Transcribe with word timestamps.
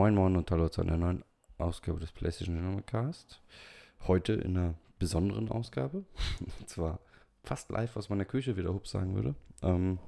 Moin 0.00 0.14
Moin 0.14 0.36
und 0.36 0.50
hallo 0.50 0.68
zu 0.70 0.80
einer 0.80 0.96
neuen 0.96 1.22
Ausgabe 1.58 2.00
des 2.00 2.10
PlayStation 2.12 2.56
Dynamic 2.56 2.86
Cast. 2.86 3.42
Heute 4.06 4.32
in 4.32 4.56
einer 4.56 4.74
besonderen 4.98 5.50
Ausgabe. 5.50 6.04
Und 6.58 6.68
zwar 6.68 7.00
fast 7.44 7.70
live 7.70 7.96
aus 7.96 8.08
meiner 8.08 8.24
Küche, 8.24 8.56
wie 8.56 8.62
der 8.62 8.72
Hub 8.72 8.86
sagen 8.86 9.14
würde. 9.14 9.34
Ähm, 9.62 9.98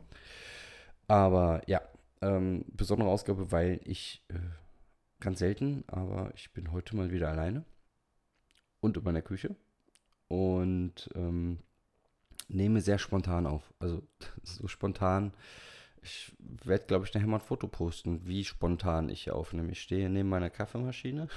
aber 1.12 1.60
ja, 1.66 1.82
ähm, 2.22 2.64
besondere 2.68 3.10
Ausgabe, 3.10 3.52
weil 3.52 3.82
ich 3.84 4.24
äh, 4.28 4.38
ganz 5.20 5.40
selten, 5.40 5.84
aber 5.86 6.32
ich 6.34 6.54
bin 6.54 6.72
heute 6.72 6.96
mal 6.96 7.10
wieder 7.10 7.28
alleine 7.28 7.66
und 8.80 8.96
in 8.96 9.04
meiner 9.04 9.20
Küche 9.20 9.54
und 10.28 11.10
ähm, 11.14 11.58
nehme 12.48 12.80
sehr 12.80 12.98
spontan 12.98 13.46
auf. 13.46 13.74
Also 13.78 14.02
so 14.42 14.68
spontan. 14.68 15.34
Ich 16.00 16.32
werde, 16.38 16.86
glaube 16.86 17.04
ich, 17.04 17.12
nachher 17.12 17.26
mal 17.26 17.36
ein 17.36 17.42
Foto 17.42 17.68
posten, 17.68 18.26
wie 18.26 18.42
spontan 18.42 19.10
ich 19.10 19.24
hier 19.24 19.36
aufnehme. 19.36 19.72
Ich 19.72 19.82
stehe 19.82 20.08
neben 20.08 20.30
meiner 20.30 20.48
Kaffeemaschine 20.48 21.28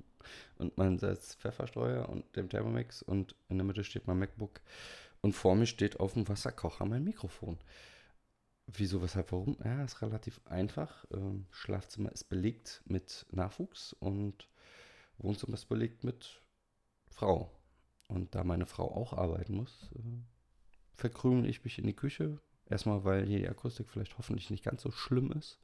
und 0.58 0.76
mein 0.76 0.98
Salz 0.98 1.36
Pfefferstreuer 1.36 2.10
und 2.10 2.36
dem 2.36 2.50
Thermomix 2.50 3.00
und 3.00 3.34
in 3.48 3.56
der 3.56 3.64
Mitte 3.64 3.84
steht 3.84 4.06
mein 4.06 4.18
MacBook 4.18 4.60
und 5.22 5.32
vor 5.32 5.54
mir 5.54 5.64
steht 5.64 5.98
auf 5.98 6.12
dem 6.12 6.28
Wasserkocher 6.28 6.84
mein 6.84 7.04
Mikrofon. 7.04 7.56
Wieso, 8.66 9.02
weshalb, 9.02 9.32
warum? 9.32 9.56
Ja, 9.64 9.84
ist 9.84 10.02
relativ 10.02 10.40
einfach. 10.46 11.04
Ähm, 11.12 11.46
Schlafzimmer 11.50 12.10
ist 12.12 12.24
belegt 12.24 12.82
mit 12.86 13.26
Nachwuchs 13.30 13.92
und 13.94 14.48
Wohnzimmer 15.18 15.54
ist 15.54 15.66
belegt 15.66 16.02
mit 16.04 16.42
Frau. 17.10 17.50
Und 18.08 18.34
da 18.34 18.44
meine 18.44 18.66
Frau 18.66 18.90
auch 18.94 19.12
arbeiten 19.12 19.54
muss, 19.54 19.90
äh, 19.94 20.00
verkrümel 20.94 21.48
ich 21.48 21.64
mich 21.64 21.78
in 21.78 21.86
die 21.86 21.96
Küche, 21.96 22.40
Erstmal, 22.66 23.04
weil 23.04 23.26
hier 23.26 23.38
die 23.38 23.48
Akustik 23.48 23.90
vielleicht 23.90 24.16
hoffentlich 24.16 24.50
nicht 24.50 24.64
ganz 24.64 24.82
so 24.82 24.90
schlimm 24.90 25.32
ist 25.32 25.58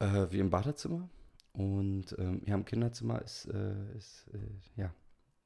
äh, 0.00 0.26
wie 0.30 0.38
im 0.38 0.50
Badezimmer. 0.50 1.08
Und 1.52 2.14
ähm, 2.18 2.42
hier 2.44 2.54
im 2.54 2.64
Kinderzimmer 2.64 3.22
ist, 3.22 3.46
äh, 3.46 3.96
ist 3.96 4.26
äh, 4.32 4.80
ja, 4.80 4.94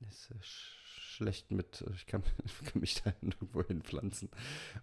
ist 0.09 0.31
äh, 0.31 0.35
schlecht 0.43 1.51
mit, 1.51 1.85
ich 1.95 2.07
kann, 2.07 2.23
kann, 2.65 2.81
mich 2.81 3.03
da 3.03 3.13
nirgendwo 3.21 3.63
hinpflanzen, 3.63 4.31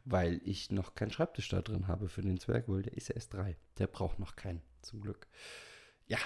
weil 0.05 0.41
ich 0.43 0.71
noch 0.71 0.95
keinen 0.95 1.11
Schreibtisch 1.11 1.49
da 1.49 1.61
drin 1.61 1.87
habe 1.87 2.09
für 2.09 2.21
den 2.21 2.39
Zwerg, 2.39 2.67
weil 2.67 2.83
der 2.83 2.93
ist 2.93 3.09
erst 3.09 3.33
drei. 3.33 3.57
Der 3.77 3.87
braucht 3.87 4.19
noch 4.19 4.35
keinen, 4.35 4.61
zum 4.81 5.01
Glück. 5.01 5.27
Ja, 6.07 6.19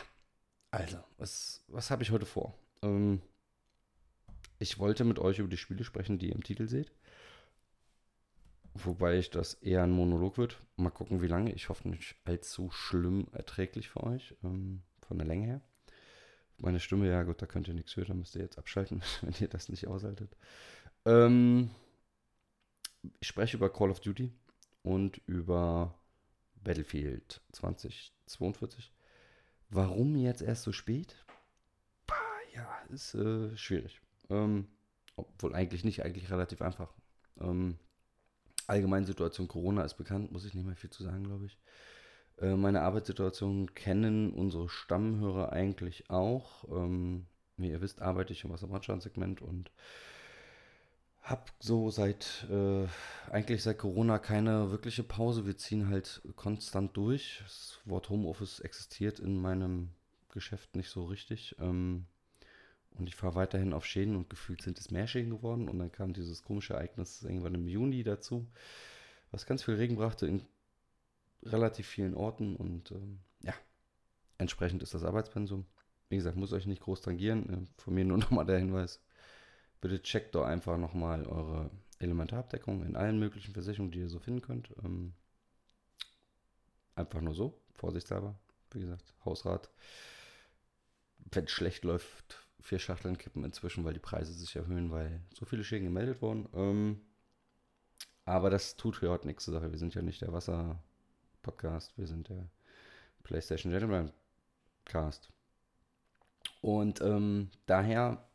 also, 0.71 0.97
was, 1.17 1.63
was 1.67 1.91
habe 1.91 2.03
ich 2.03 2.11
heute 2.11 2.25
vor? 2.25 2.57
Ähm, 2.81 3.21
ich 4.59 4.79
wollte 4.79 5.03
mit 5.03 5.19
euch 5.19 5.39
über 5.39 5.49
die 5.49 5.57
Spiele 5.57 5.83
sprechen, 5.83 6.17
die 6.17 6.29
ihr 6.29 6.35
im 6.35 6.43
Titel 6.43 6.67
seht. 6.67 6.91
Wobei 8.73 9.19
ich 9.19 9.29
das 9.29 9.53
eher 9.55 9.83
ein 9.83 9.91
Monolog 9.91 10.37
wird. 10.37 10.59
Mal 10.77 10.89
gucken, 10.89 11.21
wie 11.21 11.27
lange. 11.27 11.51
Ich 11.53 11.69
hoffe 11.69 11.87
nicht 11.87 12.15
allzu 12.25 12.71
schlimm 12.71 13.27
erträglich 13.33 13.89
für 13.89 14.03
euch. 14.03 14.35
Ähm, 14.43 14.81
von 15.01 15.17
der 15.17 15.27
Länge 15.27 15.45
her. 15.45 15.61
Meine 16.57 16.79
Stimme, 16.79 17.09
ja 17.09 17.23
gut, 17.23 17.41
da 17.41 17.45
könnt 17.45 17.67
ihr 17.67 17.73
nichts 17.73 17.95
hören. 17.95 18.07
Da 18.07 18.13
müsst 18.13 18.35
ihr 18.35 18.41
jetzt 18.41 18.57
abschalten, 18.57 19.01
wenn 19.21 19.33
ihr 19.39 19.47
das 19.47 19.69
nicht 19.69 19.87
aushaltet. 19.87 20.35
Ähm, 21.05 21.69
ich 23.19 23.27
spreche 23.27 23.57
über 23.57 23.71
Call 23.71 23.89
of 23.91 23.99
Duty 23.99 24.31
und 24.81 25.17
über 25.27 25.99
Battlefield 26.63 27.41
2042. 27.51 28.93
Warum 29.69 30.15
jetzt 30.15 30.41
erst 30.41 30.63
so 30.63 30.71
spät? 30.71 31.25
Bah, 32.07 32.15
ja, 32.53 32.77
ist 32.89 33.15
äh, 33.15 33.55
schwierig. 33.57 34.01
Ähm, 34.29 34.67
obwohl 35.15 35.53
eigentlich 35.55 35.83
nicht, 35.83 36.03
eigentlich 36.03 36.31
relativ 36.31 36.61
einfach. 36.61 36.93
Ähm, 37.39 37.77
allgemeine 38.67 39.05
Situation 39.05 39.47
Corona 39.47 39.83
ist 39.83 39.95
bekannt, 39.95 40.31
muss 40.31 40.45
ich 40.45 40.53
nicht 40.53 40.65
mehr 40.65 40.75
viel 40.75 40.89
zu 40.89 41.03
sagen, 41.03 41.23
glaube 41.23 41.45
ich. 41.45 41.57
Äh, 42.41 42.55
meine 42.55 42.81
Arbeitssituation 42.81 43.73
kennen 43.75 44.33
unsere 44.33 44.69
Stammhörer 44.69 45.51
eigentlich 45.51 46.09
auch. 46.09 46.65
Ähm, 46.69 47.25
wie 47.57 47.69
ihr 47.69 47.81
wisst, 47.81 48.01
arbeite 48.01 48.33
ich 48.33 48.43
im 48.43 48.51
Wasserbrandschadensegment 48.51 49.41
und 49.41 49.71
habe 51.21 51.43
so 51.59 51.89
seit, 51.89 52.45
äh, 52.51 52.85
eigentlich 53.31 53.63
seit 53.63 53.77
Corona 53.77 54.19
keine 54.19 54.71
wirkliche 54.71 55.03
Pause. 55.03 55.45
Wir 55.45 55.57
ziehen 55.57 55.87
halt 55.89 56.21
konstant 56.35 56.97
durch. 56.97 57.39
Das 57.43 57.79
Wort 57.85 58.09
Homeoffice 58.09 58.59
existiert 58.59 59.19
in 59.19 59.41
meinem 59.41 59.89
Geschäft 60.29 60.75
nicht 60.75 60.89
so 60.89 61.05
richtig. 61.05 61.55
Ähm, 61.59 62.05
und 62.95 63.07
ich 63.07 63.15
fahre 63.15 63.35
weiterhin 63.35 63.73
auf 63.73 63.85
Schäden 63.85 64.15
und 64.15 64.29
gefühlt 64.29 64.61
sind 64.61 64.77
es 64.77 64.91
mehr 64.91 65.07
Schäden 65.07 65.31
geworden. 65.31 65.69
Und 65.69 65.79
dann 65.79 65.91
kam 65.91 66.13
dieses 66.13 66.43
komische 66.43 66.73
Ereignis 66.73 67.23
irgendwann 67.23 67.55
im 67.55 67.67
Juni 67.67 68.03
dazu, 68.03 68.45
was 69.31 69.45
ganz 69.45 69.63
viel 69.63 69.75
Regen 69.75 69.95
brachte 69.95 70.27
in 70.27 70.45
relativ 71.45 71.87
vielen 71.87 72.15
Orten. 72.15 72.55
Und 72.55 72.91
ähm, 72.91 73.19
ja, 73.41 73.53
entsprechend 74.37 74.83
ist 74.83 74.93
das 74.93 75.03
Arbeitspensum. 75.03 75.65
Wie 76.09 76.17
gesagt, 76.17 76.37
muss 76.37 76.53
euch 76.53 76.65
nicht 76.65 76.81
groß 76.81 77.01
tangieren. 77.01 77.49
Äh, 77.49 77.81
von 77.81 77.93
mir 77.93 78.05
nur 78.05 78.17
nochmal 78.19 78.45
der 78.45 78.59
Hinweis. 78.59 79.01
Bitte 79.81 80.01
checkt 80.01 80.35
doch 80.35 80.45
einfach 80.45 80.77
nochmal 80.77 81.25
eure 81.27 81.69
Elementarabdeckung 81.99 82.85
in 82.85 82.95
allen 82.95 83.19
möglichen 83.19 83.53
Versicherungen, 83.53 83.91
die 83.91 83.99
ihr 83.99 84.09
so 84.09 84.19
finden 84.19 84.41
könnt. 84.41 84.73
Ähm, 84.83 85.13
einfach 86.95 87.21
nur 87.21 87.33
so, 87.33 87.61
vorsichtshalber. 87.75 88.35
Wie 88.71 88.79
gesagt, 88.79 89.13
Hausrat. 89.25 89.69
Wenn 91.31 91.45
es 91.45 91.51
schlecht 91.51 91.83
läuft, 91.83 92.47
vier 92.61 92.79
Schachteln 92.79 93.17
kippen 93.17 93.43
inzwischen, 93.43 93.83
weil 93.83 93.93
die 93.93 93.99
Preise 93.99 94.33
sich 94.33 94.55
erhöhen, 94.55 94.91
weil 94.91 95.21
so 95.33 95.45
viele 95.45 95.63
Schäden 95.63 95.85
gemeldet 95.85 96.21
wurden. 96.21 96.47
Ähm, 96.53 97.01
aber 98.25 98.49
das 98.49 98.75
tut 98.77 98.95
für 98.95 99.09
heute 99.09 99.27
nichts 99.27 99.43
zur 99.43 99.53
Sache. 99.53 99.71
Wir 99.71 99.79
sind 99.79 99.95
ja 99.95 100.01
nicht 100.01 100.21
der 100.21 100.31
Wasser-Podcast, 101.43 101.97
wir 101.97 102.07
sind 102.07 102.29
der 102.29 102.49
PlayStation 103.23 103.71
Gentleman 103.71 104.11
Cast. 104.85 105.29
Und 106.61 107.01
ähm, 107.01 107.49
daher 107.65 108.25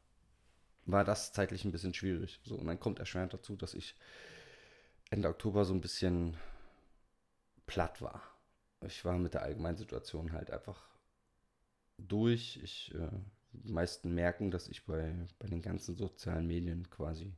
war 0.85 1.05
das 1.05 1.33
zeitlich 1.33 1.65
ein 1.65 1.73
bisschen 1.73 1.95
schwierig. 1.95 2.41
So, 2.45 2.57
und 2.57 2.67
dann 2.67 2.81
kommt 2.81 2.99
erschwerend 2.99 3.33
dazu, 3.33 3.57
dass 3.57 3.75
ich 3.75 3.95
Ende 5.11 5.29
Oktober 5.29 5.65
so 5.65 5.75
ein 5.75 5.81
bisschen 5.81 6.37
platt 7.67 8.01
war. 8.03 8.23
Ich 8.87 9.05
war 9.05 9.19
mit 9.19 9.35
der 9.35 9.43
allgemeinen 9.43 9.77
Situation 9.77 10.33
halt 10.33 10.51
einfach 10.51 10.83
durch. 11.99 12.61
Ich 12.63 12.95
äh, 12.95 13.11
die 13.53 13.73
meisten 13.73 14.15
merken, 14.15 14.51
dass 14.51 14.69
ich 14.69 14.85
bei, 14.85 15.15
bei 15.39 15.49
den 15.49 15.63
ganzen 15.63 15.97
sozialen 15.97 16.47
Medien 16.47 16.89
quasi 16.91 17.35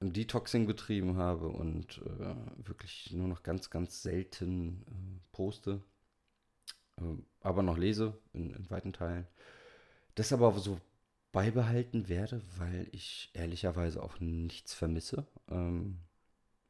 Detoxing 0.00 0.66
betrieben 0.66 1.16
habe 1.16 1.48
und 1.48 1.98
äh, 1.98 2.66
wirklich 2.66 3.12
nur 3.12 3.28
noch 3.28 3.42
ganz, 3.42 3.70
ganz 3.70 4.02
selten 4.02 4.82
äh, 4.88 5.20
poste, 5.32 5.82
äh, 6.98 7.02
aber 7.40 7.62
noch 7.62 7.76
lese 7.76 8.18
in, 8.32 8.50
in, 8.50 8.70
weiten 8.70 8.92
Teilen. 8.92 9.26
Das 10.14 10.32
aber 10.32 10.58
so 10.58 10.80
beibehalten 11.32 12.08
werde, 12.08 12.42
weil 12.56 12.88
ich 12.92 13.30
ehrlicherweise 13.34 14.02
auch 14.02 14.18
nichts 14.20 14.74
vermisse. 14.74 15.26
Ähm, 15.48 15.98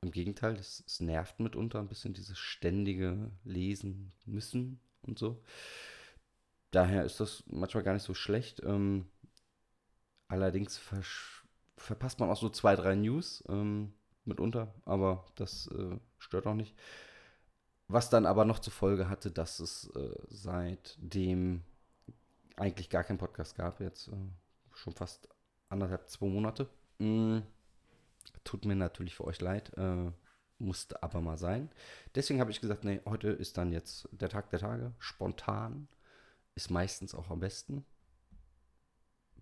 Im 0.02 0.10
Gegenteil, 0.10 0.54
es, 0.56 0.82
es 0.86 1.00
nervt 1.00 1.40
mitunter 1.40 1.78
ein 1.78 1.88
bisschen 1.88 2.14
dieses 2.14 2.38
ständige 2.38 3.30
Lesen 3.44 4.12
müssen 4.26 4.80
und 5.02 5.18
so 5.18 5.42
daher 6.70 7.04
ist 7.04 7.20
das 7.20 7.44
manchmal 7.46 7.82
gar 7.82 7.94
nicht 7.94 8.02
so 8.02 8.14
schlecht. 8.14 8.62
Ähm, 8.64 9.06
allerdings 10.28 10.78
verpasst 11.80 12.20
man 12.20 12.30
auch 12.30 12.36
so 12.36 12.48
zwei, 12.50 12.76
drei 12.76 12.94
News 12.94 13.42
ähm, 13.48 13.92
mitunter, 14.24 14.74
aber 14.84 15.24
das 15.34 15.66
äh, 15.68 15.98
stört 16.18 16.46
auch 16.46 16.54
nicht. 16.54 16.76
Was 17.88 18.10
dann 18.10 18.26
aber 18.26 18.44
noch 18.44 18.60
zur 18.60 18.72
Folge 18.72 19.08
hatte, 19.08 19.30
dass 19.30 19.58
es 19.58 19.90
äh, 19.96 20.14
seitdem 20.28 21.62
eigentlich 22.56 22.90
gar 22.90 23.02
keinen 23.02 23.18
Podcast 23.18 23.56
gab, 23.56 23.80
jetzt 23.80 24.08
äh, 24.08 24.16
schon 24.74 24.92
fast 24.92 25.28
anderthalb, 25.68 26.08
zwei 26.08 26.26
Monate. 26.26 26.68
Mm, 26.98 27.38
tut 28.44 28.64
mir 28.64 28.76
natürlich 28.76 29.16
für 29.16 29.24
euch 29.24 29.40
leid, 29.40 29.72
äh, 29.76 30.12
musste 30.58 31.02
aber 31.02 31.20
mal 31.20 31.38
sein. 31.38 31.70
Deswegen 32.14 32.40
habe 32.40 32.50
ich 32.50 32.60
gesagt, 32.60 32.84
nee, 32.84 33.00
heute 33.06 33.28
ist 33.30 33.56
dann 33.56 33.72
jetzt 33.72 34.08
der 34.12 34.28
Tag 34.28 34.50
der 34.50 34.60
Tage, 34.60 34.92
spontan 34.98 35.88
ist 36.54 36.70
meistens 36.70 37.14
auch 37.14 37.30
am 37.30 37.40
besten, 37.40 37.84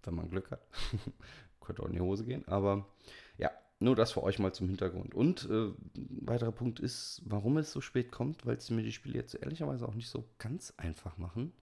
wenn 0.09 0.17
man 0.17 0.31
Glück 0.31 0.51
hat. 0.51 0.67
Könnte 1.61 1.83
auch 1.83 1.87
in 1.87 1.93
die 1.93 2.01
Hose 2.01 2.25
gehen, 2.25 2.47
aber 2.49 2.87
ja, 3.37 3.51
nur 3.79 3.95
das 3.95 4.13
für 4.13 4.23
euch 4.23 4.39
mal 4.39 4.53
zum 4.53 4.69
Hintergrund. 4.69 5.15
Und 5.15 5.45
äh, 5.51 5.69
ein 5.69 6.21
weiterer 6.23 6.53
Punkt 6.53 6.81
ist, 6.81 7.23
warum 7.27 7.59
es 7.59 7.71
so 7.71 7.81
spät 7.81 8.11
kommt, 8.11 8.47
weil 8.47 8.61
sie 8.61 8.75
mir 8.75 8.83
die 8.83 8.93
Spiele 8.93 9.17
jetzt 9.17 9.35
ehrlicherweise 9.35 9.87
auch 9.87 9.95
nicht 9.95 10.09
so 10.09 10.25
ganz 10.39 10.73
einfach 10.77 11.19
machen, 11.19 11.53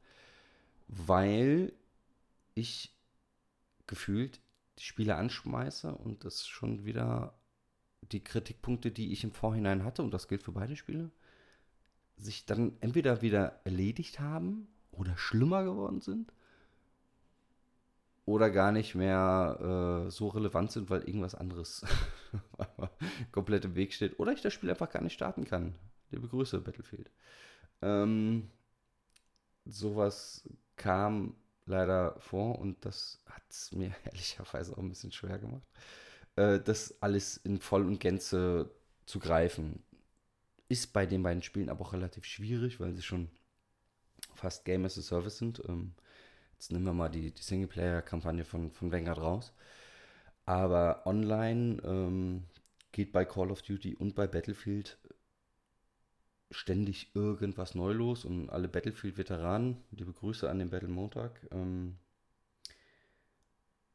weil 0.88 1.72
ich 2.54 2.94
gefühlt 3.86 4.40
die 4.78 4.84
Spiele 4.84 5.16
anschmeiße 5.16 5.94
und 5.94 6.24
das 6.24 6.46
schon 6.46 6.84
wieder 6.84 7.34
die 8.12 8.22
Kritikpunkte, 8.22 8.92
die 8.92 9.12
ich 9.12 9.24
im 9.24 9.32
Vorhinein 9.32 9.84
hatte, 9.84 10.02
und 10.02 10.12
das 10.12 10.28
gilt 10.28 10.42
für 10.42 10.52
beide 10.52 10.76
Spiele, 10.76 11.10
sich 12.16 12.46
dann 12.46 12.76
entweder 12.80 13.20
wieder 13.22 13.60
erledigt 13.64 14.20
haben 14.20 14.68
oder 14.92 15.16
schlimmer 15.16 15.64
geworden 15.64 16.00
sind 16.00 16.32
oder 18.26 18.50
gar 18.50 18.72
nicht 18.72 18.94
mehr 18.94 20.04
äh, 20.06 20.10
so 20.10 20.28
relevant 20.28 20.72
sind, 20.72 20.90
weil 20.90 21.02
irgendwas 21.02 21.36
anderes 21.36 21.86
komplett 23.32 23.64
im 23.64 23.76
Weg 23.76 23.94
steht 23.94 24.18
oder 24.18 24.32
ich 24.32 24.42
das 24.42 24.52
Spiel 24.52 24.68
einfach 24.68 24.90
gar 24.90 25.02
nicht 25.02 25.14
starten 25.14 25.44
kann. 25.44 25.76
Liebe 26.10 26.28
Grüße, 26.28 26.60
Battlefield. 26.60 27.10
Ähm, 27.82 28.50
sowas 29.64 30.48
kam 30.74 31.36
leider 31.66 32.18
vor 32.20 32.58
und 32.58 32.84
das 32.84 33.22
hat 33.26 33.42
es 33.48 33.72
mir 33.72 33.94
ehrlicherweise 34.04 34.72
auch 34.72 34.82
ein 34.82 34.88
bisschen 34.88 35.12
schwer 35.12 35.38
gemacht, 35.38 35.66
äh, 36.34 36.58
das 36.60 37.00
alles 37.00 37.36
in 37.36 37.60
Voll 37.60 37.86
und 37.86 38.00
Gänze 38.00 38.70
zu 39.06 39.20
greifen. 39.20 39.84
Ist 40.68 40.92
bei 40.92 41.06
den 41.06 41.22
beiden 41.22 41.44
Spielen 41.44 41.68
aber 41.68 41.82
auch 41.82 41.92
relativ 41.92 42.24
schwierig, 42.24 42.80
weil 42.80 42.92
sie 42.92 43.02
schon 43.02 43.30
fast 44.34 44.64
Game 44.64 44.84
as 44.84 44.98
a 44.98 45.02
Service 45.02 45.38
sind. 45.38 45.62
Ähm, 45.68 45.94
jetzt 46.56 46.72
nehmen 46.72 46.84
wir 46.84 46.92
mal 46.92 47.08
die, 47.08 47.32
die 47.32 47.42
Singleplayer-Kampagne 47.42 48.44
von, 48.44 48.70
von 48.70 48.92
Vanguard 48.92 49.18
raus. 49.18 49.52
Aber 50.44 51.06
online 51.06 51.82
ähm, 51.84 52.44
geht 52.92 53.12
bei 53.12 53.24
Call 53.24 53.50
of 53.50 53.62
Duty 53.62 53.94
und 53.96 54.14
bei 54.14 54.26
Battlefield 54.26 54.98
ständig 56.50 57.10
irgendwas 57.14 57.74
neu 57.74 57.92
los 57.92 58.24
und 58.24 58.50
alle 58.50 58.68
Battlefield-Veteranen, 58.68 59.78
liebe 59.90 60.12
Grüße 60.12 60.48
an 60.48 60.60
den 60.60 60.70
Battle 60.70 60.88
Montag, 60.88 61.40
ähm, 61.50 61.98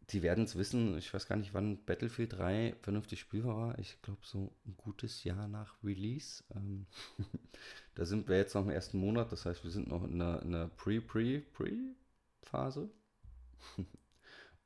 die 0.09 0.21
werden 0.23 0.43
es 0.43 0.57
wissen, 0.57 0.97
ich 0.97 1.13
weiß 1.13 1.27
gar 1.27 1.37
nicht, 1.37 1.53
wann 1.53 1.85
Battlefield 1.85 2.33
3 2.33 2.75
vernünftig 2.81 3.21
spielbar 3.21 3.55
war. 3.55 3.79
Ich 3.79 4.01
glaube, 4.01 4.19
so 4.23 4.53
ein 4.65 4.75
gutes 4.75 5.23
Jahr 5.23 5.47
nach 5.47 5.81
Release. 5.83 6.43
Ähm, 6.53 6.85
da 7.95 8.05
sind 8.05 8.27
wir 8.27 8.35
jetzt 8.37 8.53
noch 8.53 8.63
im 8.63 8.69
ersten 8.69 8.97
Monat, 8.97 9.31
das 9.31 9.45
heißt, 9.45 9.63
wir 9.63 9.71
sind 9.71 9.87
noch 9.87 10.03
in 10.03 10.21
einer, 10.21 10.41
einer 10.41 10.67
Pre-Pre-Pre-Phase. 12.41 12.89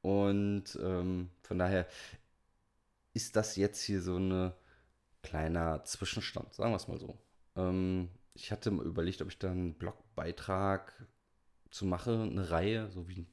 Und 0.01 0.77
ähm, 0.81 1.29
von 1.41 1.57
daher 1.59 1.87
ist 3.13 3.35
das 3.35 3.55
jetzt 3.55 3.81
hier 3.81 4.01
so 4.01 4.17
ein 4.17 4.53
kleiner 5.23 5.83
Zwischenstand, 5.83 6.53
sagen 6.53 6.71
wir 6.71 6.77
es 6.77 6.87
mal 6.87 6.99
so. 6.99 7.17
Ähm, 7.55 8.09
ich 8.33 8.51
hatte 8.51 8.69
überlegt, 8.69 9.21
ob 9.21 9.29
ich 9.29 9.39
da 9.39 9.49
einen 9.49 9.73
Blogbeitrag 9.75 11.07
zu 11.71 11.85
mache, 11.85 12.21
eine 12.21 12.51
Reihe, 12.51 12.91
so 12.91 13.07
wie 13.07 13.21
ein 13.21 13.27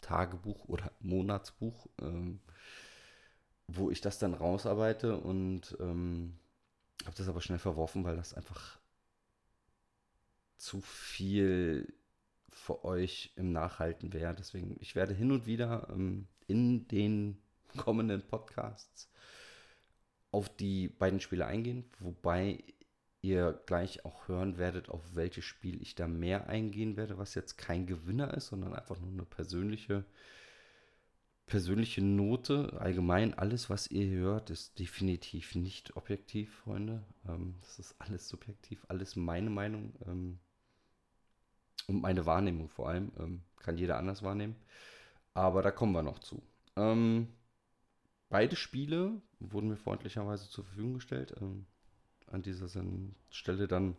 Tagebuch 0.00 0.68
oder 0.68 0.92
Monatsbuch, 1.00 1.86
ähm, 2.02 2.40
wo 3.66 3.90
ich 3.90 4.00
das 4.00 4.18
dann 4.18 4.34
rausarbeite 4.34 5.16
und 5.16 5.76
ähm, 5.80 6.38
habe 7.04 7.16
das 7.16 7.28
aber 7.28 7.40
schnell 7.40 7.58
verworfen, 7.58 8.04
weil 8.04 8.16
das 8.16 8.34
einfach 8.34 8.78
zu 10.58 10.80
viel 10.80 11.97
für 12.50 12.84
euch 12.84 13.32
im 13.36 13.52
Nachhalten 13.52 14.12
wäre. 14.12 14.34
Deswegen, 14.34 14.76
ich 14.80 14.94
werde 14.94 15.14
hin 15.14 15.32
und 15.32 15.46
wieder 15.46 15.88
ähm, 15.90 16.26
in 16.46 16.88
den 16.88 17.38
kommenden 17.76 18.22
Podcasts 18.22 19.10
auf 20.30 20.48
die 20.48 20.88
beiden 20.88 21.20
Spiele 21.20 21.46
eingehen, 21.46 21.84
wobei 22.00 22.62
ihr 23.22 23.60
gleich 23.66 24.04
auch 24.04 24.28
hören 24.28 24.58
werdet, 24.58 24.88
auf 24.88 25.02
welches 25.14 25.44
Spiel 25.44 25.82
ich 25.82 25.94
da 25.94 26.06
mehr 26.06 26.48
eingehen 26.48 26.96
werde, 26.96 27.18
was 27.18 27.34
jetzt 27.34 27.58
kein 27.58 27.86
Gewinner 27.86 28.34
ist, 28.34 28.48
sondern 28.48 28.74
einfach 28.74 28.98
nur 29.00 29.10
eine 29.10 29.24
persönliche, 29.24 30.04
persönliche 31.46 32.02
Note. 32.02 32.76
Allgemein, 32.78 33.34
alles, 33.34 33.70
was 33.70 33.90
ihr 33.90 34.08
hört, 34.10 34.50
ist 34.50 34.78
definitiv 34.78 35.54
nicht 35.54 35.96
objektiv, 35.96 36.54
Freunde. 36.58 37.02
Ähm, 37.26 37.56
das 37.60 37.78
ist 37.78 37.96
alles 37.98 38.28
subjektiv, 38.28 38.84
alles 38.88 39.16
meine 39.16 39.50
Meinung 39.50 39.94
ähm, 40.06 40.38
und 41.88 42.00
meine 42.00 42.26
Wahrnehmung 42.26 42.68
vor 42.68 42.88
allem. 42.88 43.10
Ähm, 43.18 43.42
kann 43.58 43.76
jeder 43.76 43.98
anders 43.98 44.22
wahrnehmen. 44.22 44.54
Aber 45.34 45.62
da 45.62 45.70
kommen 45.70 45.92
wir 45.92 46.02
noch 46.02 46.20
zu. 46.20 46.40
Ähm, 46.76 47.28
beide 48.28 48.56
Spiele 48.56 49.20
wurden 49.40 49.68
mir 49.68 49.76
freundlicherweise 49.76 50.48
zur 50.48 50.64
Verfügung 50.64 50.94
gestellt. 50.94 51.34
Ähm, 51.40 51.66
an 52.28 52.42
dieser 52.42 52.68
Stelle 53.30 53.68
dann 53.68 53.96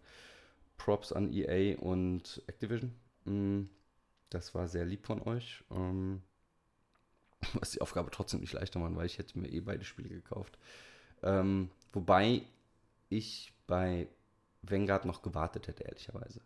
Props 0.78 1.12
an 1.12 1.34
EA 1.34 1.78
und 1.80 2.42
Activision. 2.48 2.94
Mm, 3.26 3.64
das 4.30 4.56
war 4.56 4.68
sehr 4.68 4.86
lieb 4.86 5.06
von 5.06 5.22
euch. 5.22 5.64
Ähm, 5.72 6.22
was 7.54 7.72
die 7.72 7.82
Aufgabe 7.82 8.12
trotzdem 8.12 8.42
nicht 8.42 8.54
leichter 8.54 8.80
macht, 8.80 8.96
weil 8.96 9.06
ich 9.06 9.18
hätte 9.18 9.38
mir 9.40 9.50
eh 9.50 9.62
beide 9.62 9.84
Spiele 9.84 10.10
gekauft. 10.10 10.58
Ähm, 11.24 11.70
wobei 11.92 12.44
ich 13.10 13.54
bei 13.68 14.08
Vanguard 14.62 15.06
noch 15.06 15.22
gewartet 15.22 15.68
hätte, 15.68 15.84
ehrlicherweise. 15.84 16.42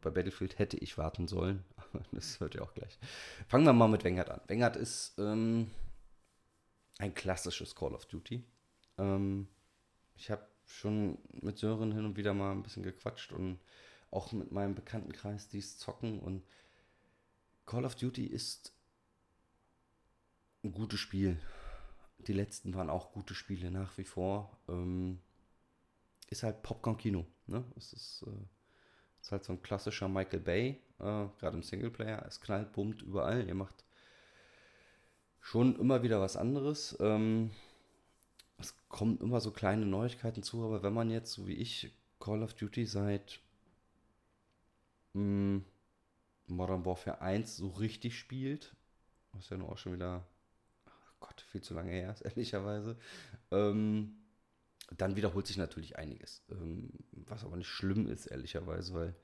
Bei 0.00 0.10
Battlefield 0.10 0.58
hätte 0.58 0.76
ich 0.76 0.98
warten 0.98 1.28
sollen. 1.28 1.64
das 2.12 2.40
hört 2.40 2.54
ihr 2.54 2.62
auch 2.62 2.74
gleich. 2.74 2.98
Fangen 3.48 3.64
wir 3.64 3.72
mal 3.72 3.88
mit 3.88 4.04
Vanguard 4.04 4.30
an. 4.30 4.40
Vanguard 4.46 4.76
ist 4.76 5.14
ähm, 5.18 5.70
ein 6.98 7.14
klassisches 7.14 7.74
Call 7.74 7.94
of 7.94 8.06
Duty. 8.06 8.44
Ähm, 8.98 9.48
ich 10.16 10.30
habe 10.30 10.46
schon 10.66 11.18
mit 11.40 11.58
Sören 11.58 11.92
hin 11.92 12.04
und 12.04 12.16
wieder 12.16 12.34
mal 12.34 12.52
ein 12.52 12.62
bisschen 12.62 12.82
gequatscht 12.82 13.32
und 13.32 13.58
auch 14.10 14.32
mit 14.32 14.52
meinem 14.52 14.74
Bekanntenkreis, 14.74 15.48
die 15.48 15.58
es 15.58 15.78
zocken. 15.78 16.18
Und 16.20 16.44
Call 17.66 17.84
of 17.84 17.94
Duty 17.94 18.26
ist 18.26 18.72
ein 20.64 20.72
gutes 20.72 21.00
Spiel. 21.00 21.38
Die 22.26 22.32
letzten 22.32 22.74
waren 22.74 22.90
auch 22.90 23.12
gute 23.12 23.34
Spiele 23.34 23.70
nach 23.70 23.96
wie 23.96 24.04
vor. 24.04 24.58
Ähm, 24.68 25.20
ist 26.28 26.42
halt 26.42 26.62
Popcorn-Kino. 26.62 27.26
Ne? 27.46 27.64
Es 27.76 27.92
ist, 27.92 28.24
äh, 28.26 28.46
ist 29.20 29.32
halt 29.32 29.44
so 29.44 29.52
ein 29.52 29.62
klassischer 29.62 30.08
Michael 30.08 30.40
Bay, 30.40 30.80
äh, 30.98 31.26
gerade 31.38 31.56
im 31.56 31.62
Singleplayer. 31.62 32.24
Es 32.26 32.40
knallt, 32.40 32.72
bummt 32.72 33.02
überall. 33.02 33.46
Ihr 33.46 33.54
macht 33.54 33.84
schon 35.40 35.78
immer 35.78 36.02
wieder 36.02 36.20
was 36.20 36.36
anderes. 36.36 36.96
Ähm, 37.00 37.50
es 38.58 38.74
kommen 38.88 39.18
immer 39.20 39.40
so 39.40 39.50
kleine 39.50 39.86
Neuigkeiten 39.86 40.42
zu, 40.42 40.64
aber 40.64 40.82
wenn 40.82 40.92
man 40.92 41.10
jetzt, 41.10 41.32
so 41.32 41.46
wie 41.46 41.54
ich, 41.54 41.92
Call 42.20 42.42
of 42.42 42.54
Duty 42.54 42.84
seit 42.84 43.40
mh, 45.14 45.20
hm, 45.20 45.64
Modern 46.48 46.84
Warfare 46.84 47.20
1 47.20 47.56
so 47.56 47.68
richtig 47.68 48.18
spielt, 48.18 48.74
was 49.32 49.50
ja 49.50 49.56
nur 49.56 49.70
auch 49.70 49.78
schon 49.78 49.92
wieder, 49.92 50.26
oh 50.86 50.90
Gott, 51.20 51.40
viel 51.40 51.60
zu 51.60 51.74
lange 51.74 51.92
her 51.92 52.12
ist, 52.12 52.20
ehrlicherweise, 52.24 52.96
ähm, 53.50 54.16
dann 54.96 55.16
wiederholt 55.16 55.46
sich 55.46 55.56
natürlich 55.56 55.98
einiges. 55.98 56.42
Ähm, 56.50 56.90
was 57.12 57.44
aber 57.44 57.56
nicht 57.56 57.68
schlimm 57.68 58.06
ist, 58.06 58.26
ehrlicherweise, 58.26 58.94
weil 58.94 59.14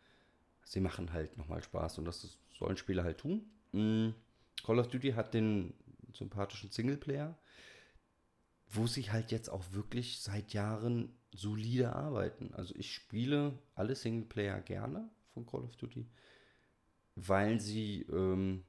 sie 0.64 0.80
machen 0.80 1.12
halt 1.12 1.36
nochmal 1.36 1.62
Spaß 1.62 1.98
und 1.98 2.04
das 2.04 2.38
sollen 2.58 2.76
Spieler 2.76 3.04
halt 3.04 3.18
tun. 3.18 3.46
Mhm. 3.72 4.14
Call 4.64 4.78
of 4.78 4.88
Duty 4.88 5.12
hat 5.12 5.34
den 5.34 5.74
sympathischen 6.14 6.70
Singleplayer, 6.70 7.36
wo 8.70 8.86
sie 8.86 9.10
halt 9.10 9.30
jetzt 9.30 9.48
auch 9.50 9.64
wirklich 9.72 10.20
seit 10.20 10.52
Jahren 10.52 11.16
solide 11.32 11.94
arbeiten. 11.94 12.54
Also 12.54 12.74
ich 12.76 12.92
spiele 12.92 13.58
alle 13.74 13.94
Singleplayer 13.94 14.60
gerne 14.60 15.10
von 15.32 15.46
Call 15.46 15.64
of 15.64 15.76
Duty, 15.76 16.06
weil 17.16 17.60
sie, 17.60 18.02
ähm, 18.10 18.64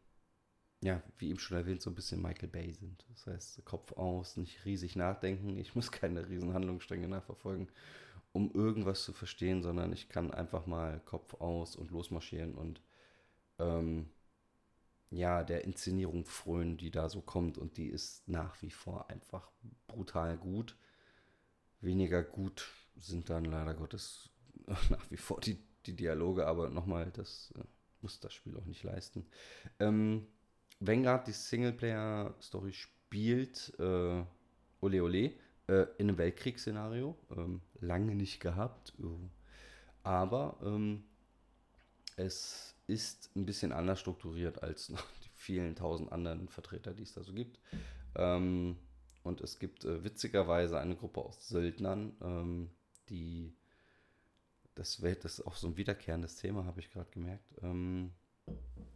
ja, 0.86 1.02
wie 1.18 1.30
eben 1.30 1.40
schon 1.40 1.58
erwähnt, 1.58 1.82
so 1.82 1.90
ein 1.90 1.96
bisschen 1.96 2.22
Michael 2.22 2.48
Bay 2.48 2.72
sind. 2.72 3.04
Das 3.10 3.26
heißt, 3.26 3.66
Kopf 3.66 3.94
aus, 3.94 4.38
nicht 4.38 4.66
riesig 4.66 4.96
nachdenken. 4.96 5.58
Ich 5.58 5.74
muss 5.74 5.92
keine 5.92 6.30
riesen 6.30 6.54
Handlungsstränge 6.54 7.08
nachverfolgen, 7.08 7.70
um 8.34 8.52
irgendwas 8.52 9.04
zu 9.04 9.12
verstehen, 9.12 9.64
sondern 9.64 9.92
ich 9.94 10.10
kann 10.10 10.30
einfach 10.32 10.68
mal 10.68 11.02
Kopf 11.06 11.34
aus 11.42 11.76
und 11.76 11.90
losmarschieren 11.90 12.54
und 12.54 12.82
ähm, 13.58 14.10
ja, 15.10 15.44
der 15.44 15.64
Inszenierung 15.64 16.24
frönen, 16.26 16.78
die 16.78 16.92
da 16.92 17.10
so 17.10 17.22
kommt. 17.22 17.58
Und 17.58 17.78
die 17.78 17.88
ist 17.88 18.28
nach 18.28 18.62
wie 18.62 18.72
vor 18.72 19.10
einfach 19.10 19.50
brutal 19.88 20.38
gut. 20.38 20.78
Weniger 21.82 22.22
gut 22.22 22.70
sind 22.96 23.32
dann 23.32 23.46
leider 23.46 23.74
Gottes 23.74 24.30
nach 24.90 25.10
wie 25.10 25.18
vor 25.18 25.40
die, 25.40 25.58
die 25.88 25.96
Dialoge, 25.96 26.46
aber 26.46 26.70
nochmal, 26.70 27.12
das 27.12 27.52
äh, 27.58 27.64
muss 28.02 28.20
das 28.20 28.34
Spiel 28.34 28.56
auch 28.56 28.66
nicht 28.66 28.84
leisten. 28.84 29.26
Ähm, 29.80 30.28
Vanguard, 30.80 31.28
die 31.28 31.32
Singleplayer-Story 31.32 32.74
spielt 32.74 33.74
äh, 33.80 34.24
Ole 34.82 35.04
Ole 35.04 35.34
äh, 35.68 35.86
in 35.98 36.10
einem 36.10 36.18
Weltkriegsszenario. 36.18 37.18
Ähm, 37.32 37.62
lange 37.80 38.16
nicht 38.16 38.40
gehabt. 38.40 38.94
Aber 40.04 40.58
ähm, 40.64 41.04
es 42.18 42.76
ist 42.88 43.36
ein 43.36 43.46
bisschen 43.46 43.72
anders 43.72 44.00
strukturiert 44.00 44.62
als 44.64 44.90
noch 44.90 45.06
die 45.24 45.30
vielen 45.34 45.76
tausend 45.76 46.12
anderen 46.12 46.48
Vertreter, 46.50 46.94
die 46.94 47.04
es 47.04 47.14
da 47.14 47.24
so 47.24 47.34
gibt. 47.34 47.60
Ähm, 48.16 48.78
und 49.24 49.42
es 49.42 49.60
gibt 49.60 49.86
äh, 49.86 50.04
witzigerweise 50.04 50.80
eine 50.80 50.96
Gruppe 50.96 51.22
aus 51.22 51.48
Söldnern, 51.48 52.16
ähm, 52.22 52.70
die, 53.10 53.56
das, 54.76 54.98
das 54.98 55.40
ist 55.40 55.48
auch 55.48 55.56
so 55.56 55.68
ein 55.68 55.78
wiederkehrendes 55.78 56.36
Thema, 56.36 56.66
habe 56.66 56.80
ich 56.80 56.92
gerade 56.92 57.10
gemerkt, 57.10 57.54
ähm, 57.62 58.12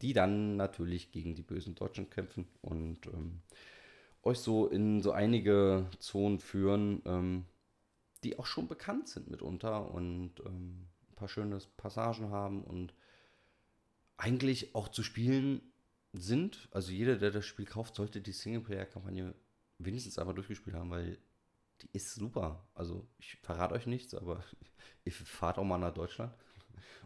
die 0.02 0.14
dann 0.14 0.56
natürlich 0.56 1.12
gegen 1.12 1.36
die 1.36 1.42
bösen 1.42 1.76
Deutschen 1.76 2.10
kämpfen 2.10 2.48
und 2.62 3.06
ähm, 3.08 3.42
euch 4.24 4.40
so 4.40 4.68
in 4.68 5.02
so 5.02 5.12
einige 5.12 5.88
Zonen 6.00 6.40
führen, 6.40 7.02
ähm, 7.06 7.46
die 8.24 8.38
auch 8.38 8.46
schon 8.46 8.68
bekannt 8.68 9.08
sind 9.08 9.30
mitunter 9.30 9.92
und 9.92 10.40
ähm, 10.46 10.88
ein 11.10 11.16
paar 11.16 11.30
schöne 11.30 11.58
Passagen 11.78 12.30
haben 12.32 12.64
und 12.64 12.94
eigentlich 14.18 14.76
auch 14.76 14.90
zu 14.90 15.04
spielen 15.04 15.62
sind. 16.14 16.68
Also 16.72 16.92
jeder, 16.92 17.16
der 17.16 17.32
das 17.32 17.46
Spiel 17.46 17.66
kauft, 17.66 17.96
sollte 17.96 18.22
die 18.22 18.34
Singleplayer-Kampagne 18.34 19.34
wenigstens 19.78 20.20
einmal 20.20 20.36
durchgespielt 20.36 20.76
haben, 20.76 20.90
weil 20.90 21.18
die 21.82 21.90
ist 21.94 22.16
super. 22.16 22.68
Also 22.74 23.08
ich 23.18 23.38
verrate 23.42 23.76
euch 23.76 23.86
nichts, 23.86 24.14
aber 24.14 24.44
ihr 25.06 25.14
fahrt 25.14 25.58
auch 25.58 25.64
mal 25.64 25.78
nach 25.78 25.94
Deutschland. 25.94 26.34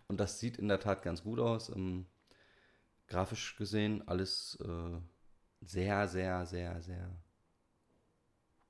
Und 0.08 0.20
das 0.20 0.40
sieht 0.40 0.58
in 0.58 0.68
der 0.68 0.80
Tat 0.80 1.04
ganz 1.04 1.24
gut 1.24 1.40
aus. 1.40 1.70
Ähm, 1.70 2.08
grafisch 3.08 3.56
gesehen 3.58 4.08
alles 4.08 4.58
äh, 4.64 5.00
sehr, 5.62 6.08
sehr, 6.08 6.46
sehr, 6.46 6.82
sehr. 6.82 7.16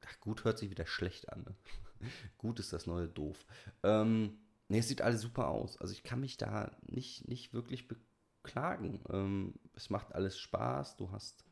Ach, 0.06 0.20
gut 0.20 0.44
hört 0.44 0.60
sich 0.60 0.70
wieder 0.70 0.86
schlecht 0.86 1.32
an. 1.32 1.44
Ne? 1.44 1.56
gut 2.38 2.60
ist 2.60 2.74
das 2.74 2.88
neue 2.88 3.08
doof. 3.08 3.46
Ähm, 3.84 4.38
ne, 4.68 4.80
es 4.80 4.88
sieht 4.88 5.02
alles 5.02 5.22
super 5.22 5.48
aus. 5.48 5.78
Also 5.78 5.94
ich 5.94 6.04
kann 6.04 6.20
mich 6.20 6.38
da 6.38 6.76
nicht, 6.84 7.28
nicht 7.28 7.54
wirklich 7.54 7.88
beklagen. 7.88 9.04
Ähm, 9.10 9.54
es 9.76 9.90
macht 9.90 10.14
alles 10.14 10.38
Spaß. 10.38 10.98
Du 10.98 11.12
hast 11.12 11.46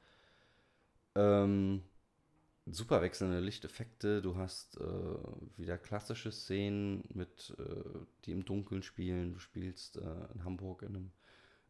ähm, 1.15 1.83
super 2.65 3.01
wechselnde 3.01 3.39
Lichteffekte. 3.39 4.21
Du 4.21 4.35
hast 4.35 4.77
äh, 4.79 5.57
wieder 5.57 5.77
klassische 5.77 6.31
Szenen 6.31 7.03
mit, 7.13 7.55
äh, 7.57 7.99
die 8.25 8.31
im 8.31 8.45
Dunkeln 8.45 8.83
spielen. 8.83 9.33
Du 9.33 9.39
spielst 9.39 9.97
äh, 9.97 10.33
in 10.33 10.43
Hamburg 10.43 10.83
in 10.83 10.89
einem 10.89 11.11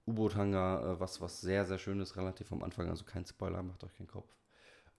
U-Boot-Hangar, 0.07 0.83
äh, 0.83 0.99
was, 0.99 1.21
was 1.21 1.41
sehr, 1.41 1.65
sehr 1.65 1.77
schön 1.77 1.99
ist, 1.99 2.17
relativ 2.17 2.51
am 2.51 2.63
Anfang. 2.63 2.89
Also 2.89 3.05
kein 3.05 3.25
Spoiler, 3.25 3.63
macht 3.63 3.83
euch 3.83 3.95
keinen 3.95 4.07
Kopf. 4.07 4.33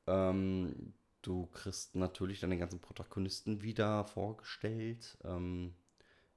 Ähm, 0.06 0.94
du 1.22 1.46
kriegst 1.46 1.94
natürlich 1.96 2.40
dann 2.40 2.50
den 2.50 2.58
ganzen 2.58 2.80
Protagonisten 2.80 3.62
wieder 3.62 4.04
vorgestellt. 4.04 5.18
Ähm, 5.24 5.74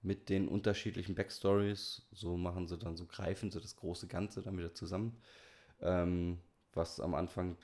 mit 0.06 0.30
den 0.30 0.48
unterschiedlichen 0.48 1.16
Backstories. 1.16 2.04
So 2.12 2.38
machen 2.38 2.68
sie 2.68 2.78
dann, 2.78 2.96
so 2.96 3.06
greifen 3.06 3.52
sie 3.52 3.60
das 3.60 3.76
große 3.76 4.08
Ganze 4.08 4.42
dann 4.42 4.58
wieder 4.58 4.74
zusammen. 4.74 5.18
Ähm, 5.82 6.40
was 6.74 7.00
am 7.00 7.16
Anfang, 7.16 7.58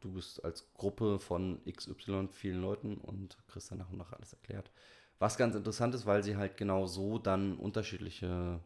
du 0.00 0.12
bist 0.12 0.44
als 0.44 0.72
Gruppe 0.74 1.18
von 1.18 1.60
XY 1.64 2.28
vielen 2.32 2.60
Leuten 2.60 2.96
und 2.96 3.38
kriegst 3.46 3.70
dann 3.70 3.78
nach 3.78 3.90
und 3.90 3.98
nach 3.98 4.12
alles 4.12 4.32
erklärt. 4.32 4.70
Was 5.18 5.36
ganz 5.36 5.54
interessant 5.54 5.94
ist, 5.94 6.04
weil 6.04 6.24
sie 6.24 6.36
halt 6.36 6.56
genau 6.56 6.86
so 6.86 7.18
dann 7.18 7.56
unterschiedliche 7.56 8.60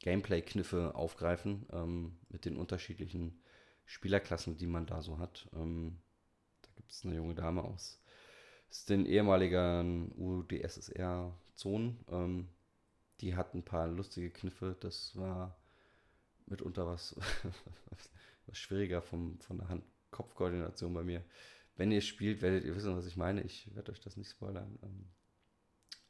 Gameplay-Kniffe 0.00 0.94
aufgreifen 0.94 1.66
ähm, 1.72 2.18
mit 2.28 2.44
den 2.44 2.56
unterschiedlichen 2.56 3.42
Spielerklassen, 3.84 4.56
die 4.56 4.66
man 4.66 4.86
da 4.86 5.02
so 5.02 5.18
hat. 5.18 5.48
Ähm, 5.54 5.98
da 6.62 6.68
gibt 6.76 6.90
es 6.90 7.04
eine 7.04 7.16
junge 7.16 7.34
Dame 7.34 7.62
aus, 7.62 8.00
den 8.88 9.04
ehemaligen 9.06 10.12
UdSSR-Zonen. 10.16 12.04
Ähm, 12.08 12.48
die 13.20 13.36
hat 13.36 13.54
ein 13.54 13.64
paar 13.64 13.88
lustige 13.88 14.30
Kniffe. 14.30 14.76
Das 14.80 15.14
war 15.16 15.56
mitunter 16.46 16.86
was, 16.86 17.16
was 18.46 18.58
schwieriger 18.58 19.02
vom, 19.02 19.38
von 19.40 19.58
der 19.58 19.68
Hand-Kopf-Koordination 19.68 20.94
bei 20.94 21.02
mir. 21.02 21.22
Wenn 21.76 21.92
ihr 21.92 22.00
spielt, 22.00 22.42
werdet 22.42 22.64
ihr 22.64 22.74
wissen, 22.74 22.96
was 22.96 23.06
ich 23.06 23.16
meine. 23.16 23.42
Ich 23.42 23.74
werde 23.74 23.92
euch 23.92 24.00
das 24.00 24.16
nicht 24.16 24.30
spoilern. 24.30 24.78
Ähm, 24.82 25.08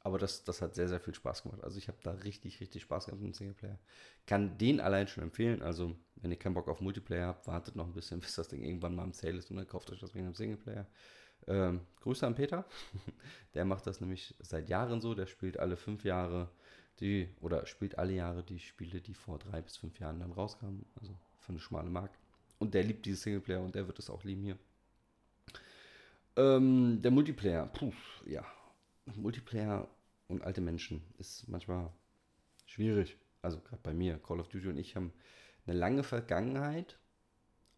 aber 0.03 0.17
das, 0.17 0.43
das 0.43 0.61
hat 0.61 0.73
sehr, 0.75 0.87
sehr 0.87 0.99
viel 0.99 1.13
Spaß 1.13 1.43
gemacht. 1.43 1.63
Also 1.63 1.77
ich 1.77 1.87
habe 1.87 1.99
da 2.03 2.11
richtig, 2.11 2.59
richtig 2.59 2.81
Spaß 2.81 3.05
gehabt 3.05 3.21
mit 3.21 3.33
dem 3.33 3.35
Singleplayer. 3.35 3.77
Kann 4.25 4.57
den 4.57 4.79
allein 4.79 5.07
schon 5.07 5.23
empfehlen. 5.23 5.61
Also 5.61 5.95
wenn 6.15 6.31
ihr 6.31 6.39
keinen 6.39 6.55
Bock 6.55 6.67
auf 6.69 6.81
Multiplayer 6.81 7.27
habt, 7.27 7.47
wartet 7.47 7.75
noch 7.75 7.85
ein 7.85 7.93
bisschen, 7.93 8.19
bis 8.21 8.35
das 8.35 8.47
Ding 8.47 8.63
irgendwann 8.63 8.95
mal 8.95 9.03
im 9.03 9.13
Sale 9.13 9.37
ist 9.37 9.51
und 9.51 9.57
dann 9.57 9.67
kauft 9.67 9.91
euch 9.91 9.99
das 9.99 10.15
wegen 10.15 10.25
dem 10.25 10.33
Singleplayer. 10.33 10.87
Ähm, 11.47 11.81
Grüße 12.01 12.25
an 12.25 12.35
Peter. 12.35 12.65
der 13.53 13.65
macht 13.65 13.85
das 13.85 14.01
nämlich 14.01 14.35
seit 14.39 14.69
Jahren 14.69 15.01
so. 15.01 15.13
Der 15.13 15.27
spielt 15.27 15.59
alle 15.59 15.77
fünf 15.77 16.03
Jahre 16.03 16.49
die, 16.99 17.29
oder 17.39 17.65
spielt 17.67 17.97
alle 17.97 18.13
Jahre 18.13 18.43
die 18.43 18.59
Spiele, 18.59 19.01
die 19.01 19.13
vor 19.13 19.37
drei 19.37 19.61
bis 19.61 19.77
fünf 19.77 19.99
Jahren 19.99 20.19
dann 20.19 20.31
rauskamen. 20.31 20.85
Also 20.99 21.15
für 21.39 21.51
eine 21.51 21.59
schmale 21.59 21.89
Mark. 21.89 22.11
Und 22.57 22.73
der 22.73 22.83
liebt 22.83 23.05
dieses 23.05 23.21
Singleplayer 23.21 23.61
und 23.61 23.75
der 23.75 23.87
wird 23.87 23.99
es 23.99 24.09
auch 24.09 24.23
lieben 24.23 24.43
hier. 24.43 24.57
Ähm, 26.37 27.01
der 27.01 27.11
Multiplayer, 27.11 27.67
puh, 27.67 27.91
ja, 28.25 28.45
Multiplayer 29.15 29.87
und 30.27 30.43
alte 30.43 30.61
Menschen 30.61 31.03
ist 31.17 31.47
manchmal 31.47 31.91
schwierig. 32.65 33.17
Also 33.41 33.59
gerade 33.59 33.81
bei 33.81 33.93
mir, 33.93 34.19
Call 34.19 34.39
of 34.39 34.49
Duty 34.49 34.67
und 34.69 34.77
ich 34.77 34.95
haben 34.95 35.13
eine 35.65 35.77
lange 35.77 36.03
Vergangenheit, 36.03 36.97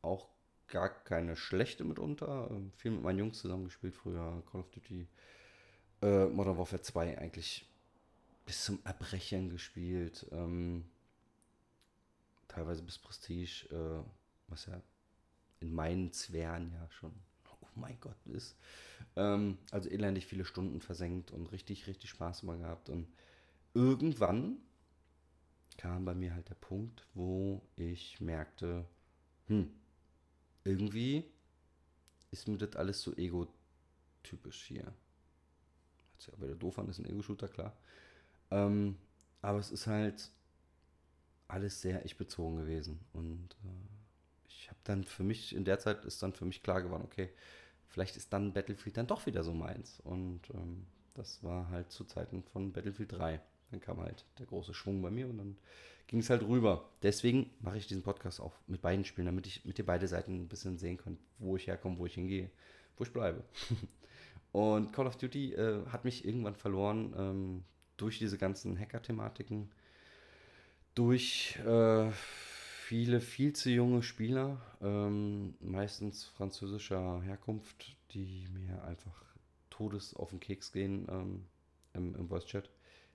auch 0.01 0.30
gar 0.68 0.89
keine 0.89 1.36
schlechte 1.36 1.84
mitunter. 1.84 2.50
Ähm, 2.51 2.72
viel 2.77 2.92
mit 2.92 3.01
meinen 3.01 3.20
Jungs 3.20 3.39
zusammengespielt 3.39 3.96
früher, 3.96 4.44
Call 4.51 4.62
of 4.62 4.70
Duty, 4.72 5.08
äh, 6.01 6.25
Modern 6.25 6.58
Warfare 6.58 6.82
2 6.82 7.18
eigentlich 7.18 7.70
bis 8.46 8.65
zum 8.65 8.80
Erbrechen 8.84 9.50
gespielt. 9.50 10.27
Ähm, 10.32 10.86
teilweise 12.48 12.84
bis 12.84 13.00
Prestige, 13.00 13.68
äh, 13.72 14.03
was 14.48 14.65
ja 14.65 14.82
in 15.60 15.74
meinen 15.74 16.12
Sphären 16.12 16.74
ja 16.74 16.89
schon 16.92 17.13
oh 17.50 17.68
mein 17.75 18.00
Gott, 18.00 18.18
ist. 18.25 18.56
Ähm, 19.15 19.58
also 19.72 19.89
elendig 19.89 20.25
viele 20.25 20.46
Stunden 20.46 20.82
versenkt 20.82 21.32
und 21.32 21.51
richtig, 21.51 21.88
richtig 21.88 22.10
Spaß 22.10 22.43
immer 22.43 22.58
gehabt. 22.58 22.89
Und 22.89 23.08
irgendwann 23.74 24.58
kam 25.77 26.05
bei 26.05 26.13
mir 26.13 26.34
halt 26.34 26.50
der 26.50 26.55
Punkt, 26.55 27.05
wo 27.13 27.62
ich 27.75 28.20
merkte, 28.22 28.86
hm, 29.48 29.70
irgendwie 30.63 31.25
ist 32.32 32.48
mir 32.48 32.58
das 32.58 32.75
alles 32.75 33.01
so 33.01 33.15
ego-typisch 33.15 34.65
hier. 34.65 34.84
Hört 34.84 36.22
sich 36.22 36.34
aber 36.34 36.48
wieder 36.48 36.55
doof 36.55 36.79
an, 36.79 36.89
ist 36.89 37.00
ein 37.00 37.05
Ego-Shooter, 37.05 37.48
klar. 37.48 37.77
Ähm, 38.51 38.98
aber 39.41 39.60
es 39.60 39.72
ist 39.72 39.88
halt 39.88 40.32
alles 41.48 41.82
sehr 41.82 42.05
ich-bezogen 42.05 42.58
gewesen. 42.58 43.00
Und 43.13 43.55
äh, 43.63 44.48
ich 44.48 44.70
habe 44.70 44.79
dann 44.84 45.03
für 45.03 45.24
mich, 45.24 45.55
in 45.55 45.65
der 45.65 45.79
Zeit 45.79 46.05
ist 46.05 46.24
dann 46.24 46.34
für 46.34 46.46
mich 46.46 46.63
klar 46.63 46.82
geworden, 46.82 47.03
okay, 47.03 47.29
vielleicht 47.93 48.17
ist 48.17 48.33
dann 48.33 48.53
Battlefield 48.53 48.97
dann 48.97 49.07
doch 49.07 49.25
wieder 49.27 49.43
so 49.43 49.53
meins. 49.53 50.00
Und 50.03 50.41
ähm, 50.53 50.88
das 51.13 51.43
war 51.43 51.69
halt 51.69 51.91
zu 51.91 52.03
Zeiten 52.05 52.43
von 52.43 52.73
Battlefield 52.73 53.12
3. 53.12 53.39
Dann 53.69 53.79
kam 53.79 54.01
halt 54.01 54.25
der 54.39 54.47
große 54.47 54.73
Schwung 54.73 55.01
bei 55.01 55.12
mir 55.12 55.29
und 55.29 55.38
dann 55.38 55.57
ging 56.07 56.19
es 56.19 56.29
halt 56.31 56.41
rüber. 56.41 56.89
Deswegen 57.03 57.51
mache 57.59 57.77
ich 57.77 57.88
diesen 57.88 58.01
Podcast 58.01 58.41
auch 58.41 58.55
mit 58.65 58.81
beiden 58.81 59.05
Spielen, 59.05 59.27
damit 59.27 59.45
ich 59.45 59.63
mit 59.63 59.77
dir 59.77 59.85
beide 59.85 60.07
Seiten 60.07 60.41
ein 60.41 60.47
bisschen 60.47 60.79
sehen 60.79 60.97
kann, 60.97 61.19
wo 61.38 61.55
ich 61.55 61.67
herkomme, 61.67 62.00
wo 62.00 62.07
ich 62.07 62.15
hingehe, 62.15 62.50
wo 62.97 63.03
ich 63.03 63.13
bleibe. 63.13 63.43
und 64.51 64.91
Call 64.91 65.05
of 65.05 65.17
Duty 65.17 65.53
äh, 65.53 65.85
hat 65.85 66.03
mich 66.03 66.25
irgendwann 66.25 66.55
verloren 66.55 67.13
ähm, 67.15 67.63
durch 67.97 68.17
diese 68.17 68.39
ganzen 68.39 68.77
Hacker-Thematiken, 68.77 69.71
durch 70.95 71.59
äh, 71.63 72.09
viele 72.84 73.22
viel 73.22 73.54
zu 73.54 73.70
junge 73.70 74.04
Spieler, 74.04 74.62
ähm, 74.82 75.56
meistens 75.62 76.25
französischer 76.25 77.22
Herkunft, 77.22 77.96
die 78.12 78.48
mir 78.52 78.84
einfach 78.84 79.24
todes 79.70 80.13
auf 80.13 80.32
den 80.32 80.42
Keks 80.42 80.72
gehen 80.74 81.08
ähm, 81.10 81.46
im, 81.94 82.13
im 82.16 82.28
Voice-Chat, 82.28 82.70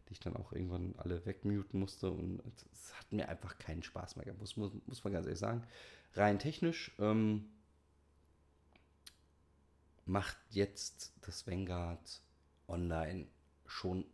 die 0.09 0.15
ich 0.15 0.21
dann 0.21 0.37
auch 0.37 0.53
irgendwann 0.53 0.95
alle 0.97 1.25
wegmuten 1.27 1.79
musste 1.79 2.11
und 2.11 2.41
es 2.73 2.95
hat 2.99 3.13
mir 3.13 3.29
einfach 3.29 3.59
keinen 3.59 3.83
Spaß 3.83 4.17
mehr 4.17 4.25
gemacht, 4.25 4.41
muss, 4.41 4.57
muss, 4.57 4.73
muss 4.87 5.05
man 5.05 5.13
ganz 5.13 5.27
ehrlich 5.27 5.39
sagen. 5.39 5.63
Rein 6.15 6.39
technisch 6.39 6.93
ähm, 6.99 7.45
macht 10.07 10.39
jetzt 10.51 11.13
das 11.21 11.47
Vanguard 11.47 12.23
online 12.69 13.27
schon 13.67 14.07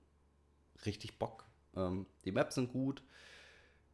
richtig 0.84 1.18
Bock. 1.20 1.46
Ähm, 1.76 2.06
die 2.24 2.32
Maps 2.32 2.56
sind 2.56 2.72
gut, 2.72 3.04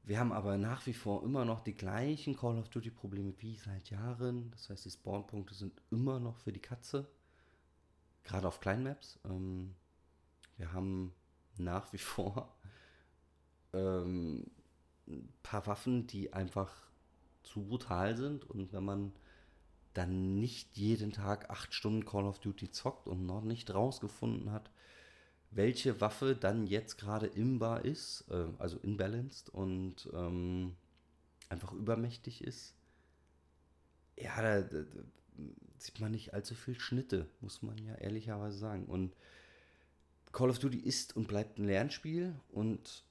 wir 0.03 0.19
haben 0.19 0.33
aber 0.33 0.57
nach 0.57 0.87
wie 0.87 0.95
vor 0.95 1.23
immer 1.23 1.45
noch 1.45 1.61
die 1.61 1.75
gleichen 1.75 2.37
Call 2.37 2.59
of 2.59 2.69
Duty 2.69 2.91
Probleme 2.91 3.35
wie 3.39 3.57
seit 3.57 3.91
Jahren. 3.91 4.51
Das 4.51 4.71
heißt, 4.71 4.85
die 4.85 4.91
Spawnpunkte 4.91 5.55
sind 5.55 5.81
immer 5.91 6.19
noch 6.19 6.37
für 6.37 6.53
die 6.53 6.61
Katze. 6.61 7.07
Gerade 8.25 8.49
auf 8.49 8.61
kleinen 8.61 8.85
Maps. 8.85 9.19
Ähm, 9.25 9.75
wir 10.57 10.73
haben 10.73 11.15
nach 11.57 11.93
wie 11.93 11.99
vor 11.99 12.57
ähm, 13.73 14.47
ein 15.07 15.33
paar 15.43 15.67
Waffen, 15.67 16.07
die 16.07 16.33
einfach 16.33 16.73
zu 17.43 17.67
brutal 17.67 18.17
sind. 18.17 18.49
Und 18.49 18.73
wenn 18.73 18.85
man 18.85 19.13
dann 19.95 20.39
nicht 20.39 20.77
jeden 20.77 21.13
Tag 21.13 21.51
acht 21.51 21.75
Stunden 21.75 22.05
Call 22.05 22.25
of 22.25 22.39
Duty 22.39 22.71
zockt 22.71 23.09
und 23.09 23.27
noch 23.27 23.43
nicht 23.43 23.73
rausgefunden 23.73 24.53
hat, 24.53 24.71
welche 25.51 26.01
Waffe 26.01 26.37
dann 26.37 26.67
jetzt 26.67 26.99
gerade 26.99 27.27
imbar 27.27 27.85
ist, 27.85 28.25
äh, 28.31 28.47
also 28.59 28.79
imbalanced 28.79 29.49
und 29.51 30.09
ähm, 30.13 30.77
einfach 31.49 31.73
übermächtig 31.73 32.45
ist. 32.45 32.75
Ja, 34.17 34.41
da, 34.41 34.63
da, 34.63 34.83
da, 34.83 35.01
sieht 35.79 35.99
man 35.99 36.13
nicht 36.13 36.35
allzu 36.35 36.55
viel 36.55 36.79
Schnitte, 36.79 37.27
muss 37.41 37.63
man 37.63 37.79
ja 37.79 37.95
ehrlicherweise 37.95 38.59
sagen. 38.59 38.85
Und 38.85 39.17
Call 40.33 40.51
of 40.51 40.59
Duty 40.59 40.79
ist 40.79 41.17
und 41.17 41.27
bleibt 41.27 41.59
ein 41.59 41.65
Lernspiel 41.65 42.35
und 42.51 43.05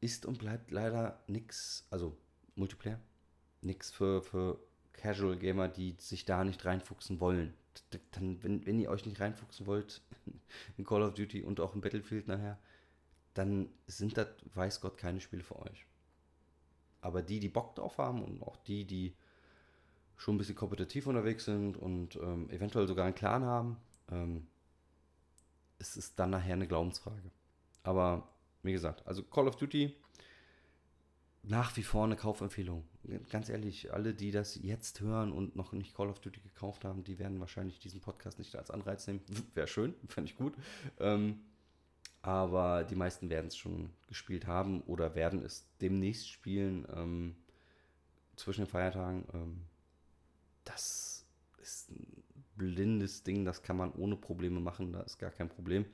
ist 0.00 0.26
und 0.26 0.38
bleibt 0.38 0.70
leider 0.70 1.22
nichts, 1.26 1.86
also 1.90 2.16
Multiplayer, 2.56 2.98
nichts 3.60 3.90
für, 3.90 4.22
für 4.22 4.58
Casual 4.92 5.36
Gamer, 5.36 5.68
die 5.68 5.94
sich 5.98 6.24
da 6.24 6.44
nicht 6.44 6.64
reinfuchsen 6.64 7.20
wollen. 7.20 7.54
Dann, 8.12 8.42
wenn, 8.42 8.66
wenn 8.66 8.78
ihr 8.78 8.90
euch 8.90 9.06
nicht 9.06 9.20
reinfuchsen 9.20 9.66
wollt 9.66 10.02
in 10.76 10.84
Call 10.84 11.02
of 11.02 11.14
Duty 11.14 11.42
und 11.42 11.60
auch 11.60 11.74
in 11.74 11.80
Battlefield 11.80 12.28
nachher, 12.28 12.58
dann 13.34 13.68
sind 13.86 14.16
das, 14.16 14.28
weiß 14.54 14.80
Gott, 14.80 14.98
keine 14.98 15.20
Spiele 15.20 15.42
für 15.42 15.58
euch. 15.58 15.86
Aber 17.00 17.22
die, 17.22 17.40
die 17.40 17.48
Bock 17.48 17.74
drauf 17.74 17.98
haben 17.98 18.22
und 18.22 18.42
auch 18.42 18.56
die, 18.56 18.84
die 18.84 19.14
schon 20.16 20.34
ein 20.34 20.38
bisschen 20.38 20.56
kompetitiv 20.56 21.06
unterwegs 21.06 21.44
sind 21.44 21.76
und 21.76 22.16
ähm, 22.16 22.50
eventuell 22.50 22.88
sogar 22.88 23.06
einen 23.06 23.14
Clan 23.14 23.44
haben, 23.44 23.76
ähm, 24.10 24.46
es 25.78 25.96
ist 25.96 26.18
dann 26.18 26.30
nachher 26.30 26.54
eine 26.54 26.66
Glaubensfrage. 26.66 27.30
Aber 27.84 28.28
wie 28.62 28.72
gesagt, 28.72 29.06
also 29.06 29.22
Call 29.22 29.46
of 29.46 29.56
Duty 29.56 29.94
nach 31.48 31.76
wie 31.76 31.82
vor 31.82 32.04
eine 32.04 32.16
Kaufempfehlung. 32.16 32.84
Ganz 33.30 33.48
ehrlich, 33.48 33.92
alle, 33.92 34.12
die 34.12 34.30
das 34.30 34.56
jetzt 34.62 35.00
hören 35.00 35.32
und 35.32 35.56
noch 35.56 35.72
nicht 35.72 35.94
Call 35.94 36.08
of 36.08 36.20
Duty 36.20 36.40
gekauft 36.40 36.84
haben, 36.84 37.04
die 37.04 37.18
werden 37.18 37.40
wahrscheinlich 37.40 37.78
diesen 37.78 38.00
Podcast 38.00 38.38
nicht 38.38 38.54
als 38.54 38.70
Anreiz 38.70 39.06
nehmen. 39.06 39.20
Wäre 39.54 39.66
schön, 39.66 39.94
fände 40.08 40.30
ich 40.30 40.36
gut. 40.36 40.54
Ähm, 41.00 41.40
aber 42.20 42.84
die 42.84 42.96
meisten 42.96 43.30
werden 43.30 43.46
es 43.46 43.56
schon 43.56 43.90
gespielt 44.08 44.46
haben 44.46 44.82
oder 44.82 45.14
werden 45.14 45.42
es 45.42 45.66
demnächst 45.80 46.28
spielen 46.28 46.86
ähm, 46.94 47.36
zwischen 48.36 48.62
den 48.62 48.70
Feiertagen. 48.70 49.24
Ähm, 49.32 49.62
das 50.64 51.24
ist 51.62 51.90
ein 51.90 52.22
blindes 52.56 53.22
Ding, 53.22 53.46
das 53.46 53.62
kann 53.62 53.76
man 53.76 53.92
ohne 53.92 54.16
Probleme 54.16 54.60
machen, 54.60 54.92
da 54.92 55.00
ist 55.00 55.18
gar 55.18 55.30
kein 55.30 55.48
Problem. 55.48 55.86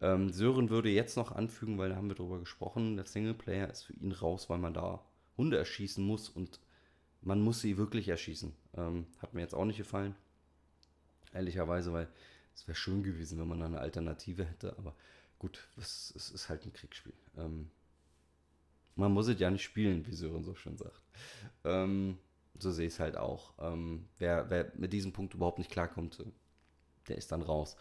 Ähm, 0.00 0.30
Sören 0.30 0.70
würde 0.70 0.88
jetzt 0.88 1.16
noch 1.16 1.32
anfügen, 1.32 1.78
weil 1.78 1.90
da 1.90 1.96
haben 1.96 2.08
wir 2.08 2.14
drüber 2.14 2.38
gesprochen, 2.38 2.96
der 2.96 3.06
Singleplayer 3.06 3.70
ist 3.70 3.82
für 3.82 3.92
ihn 3.94 4.12
raus, 4.12 4.48
weil 4.48 4.58
man 4.58 4.74
da 4.74 5.04
Hunde 5.36 5.58
erschießen 5.58 6.04
muss 6.04 6.28
und 6.28 6.60
man 7.22 7.40
muss 7.40 7.60
sie 7.60 7.76
wirklich 7.76 8.08
erschießen. 8.08 8.52
Ähm, 8.76 9.06
hat 9.18 9.34
mir 9.34 9.42
jetzt 9.42 9.54
auch 9.54 9.64
nicht 9.64 9.76
gefallen, 9.76 10.14
ehrlicherweise, 11.32 11.92
weil 11.92 12.08
es 12.54 12.66
wäre 12.66 12.76
schön 12.76 13.02
gewesen, 13.02 13.38
wenn 13.38 13.48
man 13.48 13.62
eine 13.62 13.80
Alternative 13.80 14.44
hätte, 14.44 14.76
aber 14.78 14.94
gut, 15.38 15.68
es, 15.76 16.12
es 16.16 16.30
ist 16.30 16.48
halt 16.48 16.64
ein 16.64 16.72
Kriegsspiel. 16.72 17.14
Ähm, 17.36 17.70
man 18.96 19.12
muss 19.12 19.28
es 19.28 19.38
ja 19.38 19.50
nicht 19.50 19.62
spielen, 19.62 20.06
wie 20.06 20.14
Sören 20.14 20.44
so 20.44 20.54
schön 20.54 20.76
sagt. 20.76 21.02
Ähm, 21.64 22.18
so 22.58 22.70
sehe 22.70 22.86
ich 22.86 22.94
es 22.94 23.00
halt 23.00 23.16
auch. 23.16 23.54
Ähm, 23.58 24.08
wer, 24.18 24.50
wer 24.50 24.72
mit 24.76 24.92
diesem 24.92 25.12
Punkt 25.12 25.34
überhaupt 25.34 25.58
nicht 25.58 25.70
klarkommt, 25.70 26.22
der 27.08 27.16
ist 27.16 27.32
dann 27.32 27.42
raus. 27.42 27.76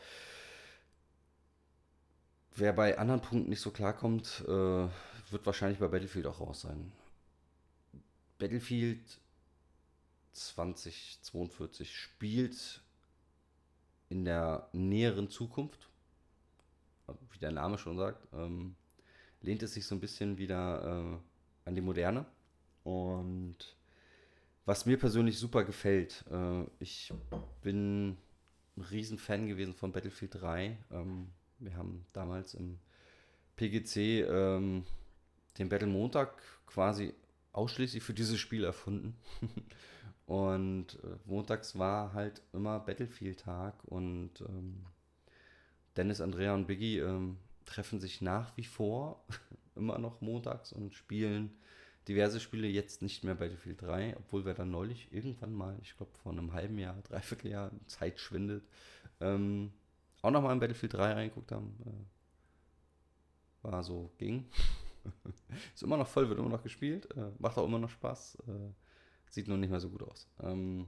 Wer 2.60 2.74
bei 2.74 2.98
anderen 2.98 3.22
Punkten 3.22 3.50
nicht 3.50 3.62
so 3.62 3.72
klarkommt, 3.72 4.44
äh, 4.46 4.50
wird 4.50 5.46
wahrscheinlich 5.46 5.80
bei 5.80 5.88
Battlefield 5.88 6.28
auch 6.28 6.42
raus 6.42 6.60
sein. 6.62 6.92
Battlefield 8.38 9.00
2042 10.34 11.96
spielt 11.96 12.82
in 14.10 14.26
der 14.26 14.68
näheren 14.74 15.30
Zukunft, 15.30 15.88
wie 17.32 17.40
der 17.40 17.52
Name 17.52 17.78
schon 17.78 17.98
sagt, 17.98 18.28
ähm, 18.34 18.76
lehnt 19.40 19.64
es 19.64 19.74
sich 19.74 19.86
so 19.86 19.96
ein 19.96 20.02
bisschen 20.02 20.38
wieder 20.38 20.84
äh, 20.84 21.18
an 21.70 21.76
die 21.76 21.82
Moderne. 21.82 22.26
Und 22.84 23.78
was 24.66 24.86
mir 24.86 25.00
persönlich 25.00 25.40
super 25.40 25.64
gefällt, 25.64 26.26
äh, 26.30 26.66
ich 26.80 27.14
bin 27.62 28.18
ein 28.76 28.82
Riesenfan 28.82 29.48
gewesen 29.48 29.76
von 29.76 29.94
Battlefield 29.94 30.42
3. 30.42 30.78
Ähm, 30.92 31.30
wir 31.60 31.76
haben 31.76 32.06
damals 32.14 32.54
im 32.54 32.80
PGC 33.56 34.26
ähm, 34.28 34.86
den 35.58 35.70
Battle 35.70 35.88
Montag 35.88 36.42
quasi 36.66 37.14
ausschließlich 37.52 38.04
für 38.04 38.14
dieses 38.14 38.40
Spiel 38.40 38.64
erfunden. 38.64 39.18
und 40.26 41.00
äh, 41.04 41.18
montags 41.26 41.78
war 41.78 42.14
halt 42.14 42.42
immer 42.54 42.80
Battlefield-Tag 42.80 43.84
und 43.86 44.42
ähm, 44.42 44.86
Dennis, 45.98 46.22
Andrea 46.22 46.54
und 46.54 46.68
Biggie 46.68 47.00
ähm, 47.00 47.38
treffen 47.66 48.00
sich 48.00 48.22
nach 48.22 48.56
wie 48.56 48.64
vor 48.64 49.26
immer 49.76 49.98
noch 49.98 50.22
montags 50.22 50.72
und 50.72 50.94
spielen 50.94 51.52
diverse 52.08 52.40
Spiele, 52.40 52.68
jetzt 52.68 53.02
nicht 53.02 53.24
mehr 53.24 53.36
Battlefield 53.36 53.82
3, 53.82 54.18
obwohl 54.18 54.46
wir 54.46 54.56
dann 54.56 54.72
neulich 54.72 55.14
irgendwann 55.14 55.54
mal, 55.54 55.78
ich 55.82 55.96
glaube 55.96 56.12
vor 56.24 56.32
einem 56.32 56.54
halben 56.54 56.80
Jahr, 56.80 57.00
dreiviertel 57.04 57.52
Jahr, 57.52 57.72
Zeit 57.86 58.20
schwindet, 58.20 58.64
ähm, 59.20 59.72
auch 60.22 60.32
nochmal 60.32 60.54
in 60.54 60.60
Battlefield 60.60 60.94
3 60.94 61.14
reingeguckt 61.14 61.52
haben. 61.52 61.76
Äh, 61.86 63.70
war 63.72 63.84
so, 63.84 64.12
ging. 64.18 64.50
ist 65.74 65.84
immer 65.84 65.98
noch 65.98 66.08
voll, 66.08 66.30
wird 66.30 66.40
immer 66.40 66.50
noch 66.50 66.64
gespielt, 66.64 67.10
äh, 67.16 67.32
macht 67.40 67.58
auch 67.58 67.66
immer 67.66 67.80
noch 67.80 67.90
Spaß, 67.90 68.38
äh, 68.48 68.72
sieht 69.30 69.48
nur 69.48 69.58
nicht 69.58 69.70
mehr 69.70 69.80
so 69.80 69.90
gut 69.90 70.04
aus. 70.04 70.28
Ähm, 70.42 70.88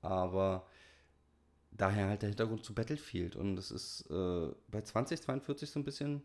aber 0.00 0.66
daher 1.70 2.08
halt 2.08 2.22
der 2.22 2.28
Hintergrund 2.30 2.64
zu 2.64 2.74
Battlefield 2.74 3.36
und 3.36 3.58
es 3.58 3.70
ist 3.70 4.10
äh, 4.10 4.52
bei 4.68 4.82
2042 4.82 5.70
so 5.70 5.80
ein 5.80 5.84
bisschen, 5.84 6.22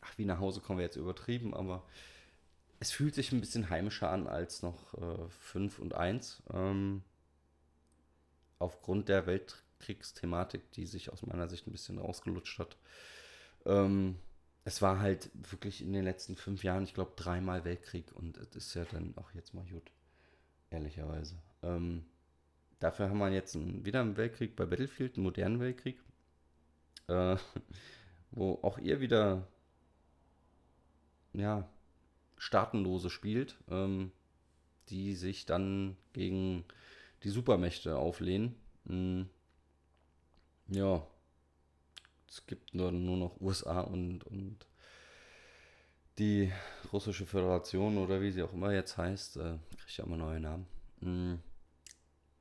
ach, 0.00 0.16
wie 0.18 0.24
nach 0.24 0.40
Hause 0.40 0.60
kommen 0.60 0.78
wir 0.78 0.84
jetzt 0.84 0.96
übertrieben, 0.96 1.54
aber 1.54 1.84
es 2.78 2.90
fühlt 2.90 3.14
sich 3.14 3.32
ein 3.32 3.40
bisschen 3.40 3.70
heimischer 3.70 4.10
an 4.10 4.26
als 4.26 4.62
noch 4.62 4.94
äh, 4.94 5.28
5 5.28 5.78
und 5.78 5.94
1. 5.94 6.42
Ähm, 6.52 7.02
aufgrund 8.58 9.08
der 9.08 9.26
Weltkriegsthematik, 9.76 10.70
die 10.72 10.86
sich 10.86 11.12
aus 11.12 11.22
meiner 11.22 11.48
Sicht 11.48 11.66
ein 11.66 11.72
bisschen 11.72 11.98
rausgelutscht 11.98 12.58
hat. 12.58 12.76
Ähm, 13.64 14.16
es 14.64 14.82
war 14.82 14.98
halt 14.98 15.30
wirklich 15.34 15.82
in 15.82 15.92
den 15.92 16.04
letzten 16.04 16.36
fünf 16.36 16.64
Jahren, 16.64 16.84
ich 16.84 16.94
glaube, 16.94 17.12
dreimal 17.16 17.64
Weltkrieg 17.64 18.12
und 18.14 18.36
es 18.38 18.56
ist 18.56 18.74
ja 18.74 18.84
dann 18.84 19.16
auch 19.16 19.32
jetzt 19.32 19.54
mal 19.54 19.64
gut, 19.66 19.90
ehrlicherweise. 20.70 21.36
Ähm, 21.62 22.04
dafür 22.80 23.08
haben 23.08 23.18
wir 23.18 23.30
jetzt 23.30 23.54
einen, 23.54 23.84
wieder 23.84 24.00
einen 24.00 24.16
Weltkrieg 24.16 24.56
bei 24.56 24.66
Battlefield, 24.66 25.16
einen 25.16 25.24
modernen 25.24 25.60
Weltkrieg, 25.60 26.00
äh, 27.08 27.36
wo 28.32 28.58
auch 28.62 28.78
ihr 28.78 29.00
wieder, 29.00 29.46
ja, 31.32 31.68
Staatenlose 32.38 33.08
spielt, 33.08 33.56
ähm, 33.70 34.10
die 34.88 35.14
sich 35.14 35.46
dann 35.46 35.96
gegen 36.12 36.64
die 37.22 37.30
Supermächte 37.30 37.96
auflehnen. 37.96 38.56
Mhm. 38.84 39.30
Ja, 40.68 41.06
es 42.28 42.44
gibt 42.46 42.74
nur, 42.74 42.90
nur 42.92 43.16
noch 43.16 43.40
USA 43.40 43.80
und, 43.80 44.24
und 44.24 44.66
die 46.18 46.52
russische 46.92 47.26
Föderation 47.26 47.98
oder 47.98 48.20
wie 48.20 48.32
sie 48.32 48.42
auch 48.42 48.52
immer 48.52 48.72
jetzt 48.72 48.96
heißt, 48.96 49.36
äh, 49.36 49.58
kriegt 49.78 49.96
ja 49.96 50.04
immer 50.04 50.16
neue 50.16 50.40
Namen. 50.40 50.66
Mhm. 51.00 51.38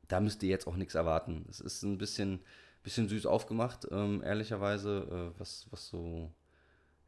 Da 0.07 0.19
müsst 0.19 0.41
ihr 0.43 0.49
jetzt 0.49 0.67
auch 0.67 0.75
nichts 0.75 0.95
erwarten. 0.95 1.45
Es 1.49 1.59
ist 1.59 1.83
ein 1.83 1.97
bisschen, 1.97 2.39
bisschen 2.83 3.09
süß 3.09 3.25
aufgemacht, 3.25 3.87
ähm, 3.91 4.21
ehrlicherweise, 4.23 5.33
äh, 5.35 5.39
was, 5.39 5.67
was 5.71 5.87
so, 5.87 6.31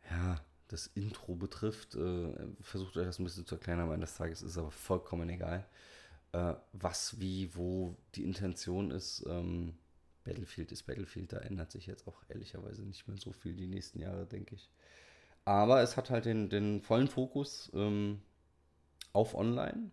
ja, 0.10 0.41
das 0.67 0.88
Intro 0.88 1.36
betrifft. 1.36 1.95
Äh, 1.95 2.34
versucht 2.62 2.97
euch 2.97 3.06
das 3.06 3.19
ein 3.19 3.23
bisschen 3.23 3.45
zu 3.45 3.56
erklären, 3.56 3.80
am 3.80 3.91
Ende 3.91 4.06
des 4.06 4.15
Tages 4.15 4.41
ist 4.41 4.58
aber 4.58 4.71
vollkommen 4.71 5.30
egal, 5.30 5.65
äh, 6.34 6.53
was, 6.73 7.19
wie, 7.19 7.56
wo 7.56 7.95
die 8.15 8.23
Intention 8.23 8.91
ist. 8.91 9.25
Ähm, 9.27 9.77
Battlefield 10.27 10.71
ist 10.73 10.83
Battlefield, 10.83 11.31
da 11.31 11.37
ändert 11.37 11.71
sich 11.71 11.87
jetzt 11.87 12.05
auch 12.07 12.21
ehrlicherweise 12.27 12.83
nicht 12.83 13.07
mehr 13.07 13.17
so 13.17 13.31
viel 13.31 13.55
die 13.55 13.67
nächsten 13.67 13.99
Jahre, 13.99 14.25
denke 14.25 14.55
ich. 14.55 14.69
Aber 15.45 15.81
es 15.81 15.95
hat 15.95 16.09
halt 16.09 16.25
den, 16.25 16.49
den 16.49 16.81
vollen 16.81 17.07
Fokus 17.07 17.71
ähm, 17.73 18.21
auf 19.13 19.33
Online, 19.33 19.91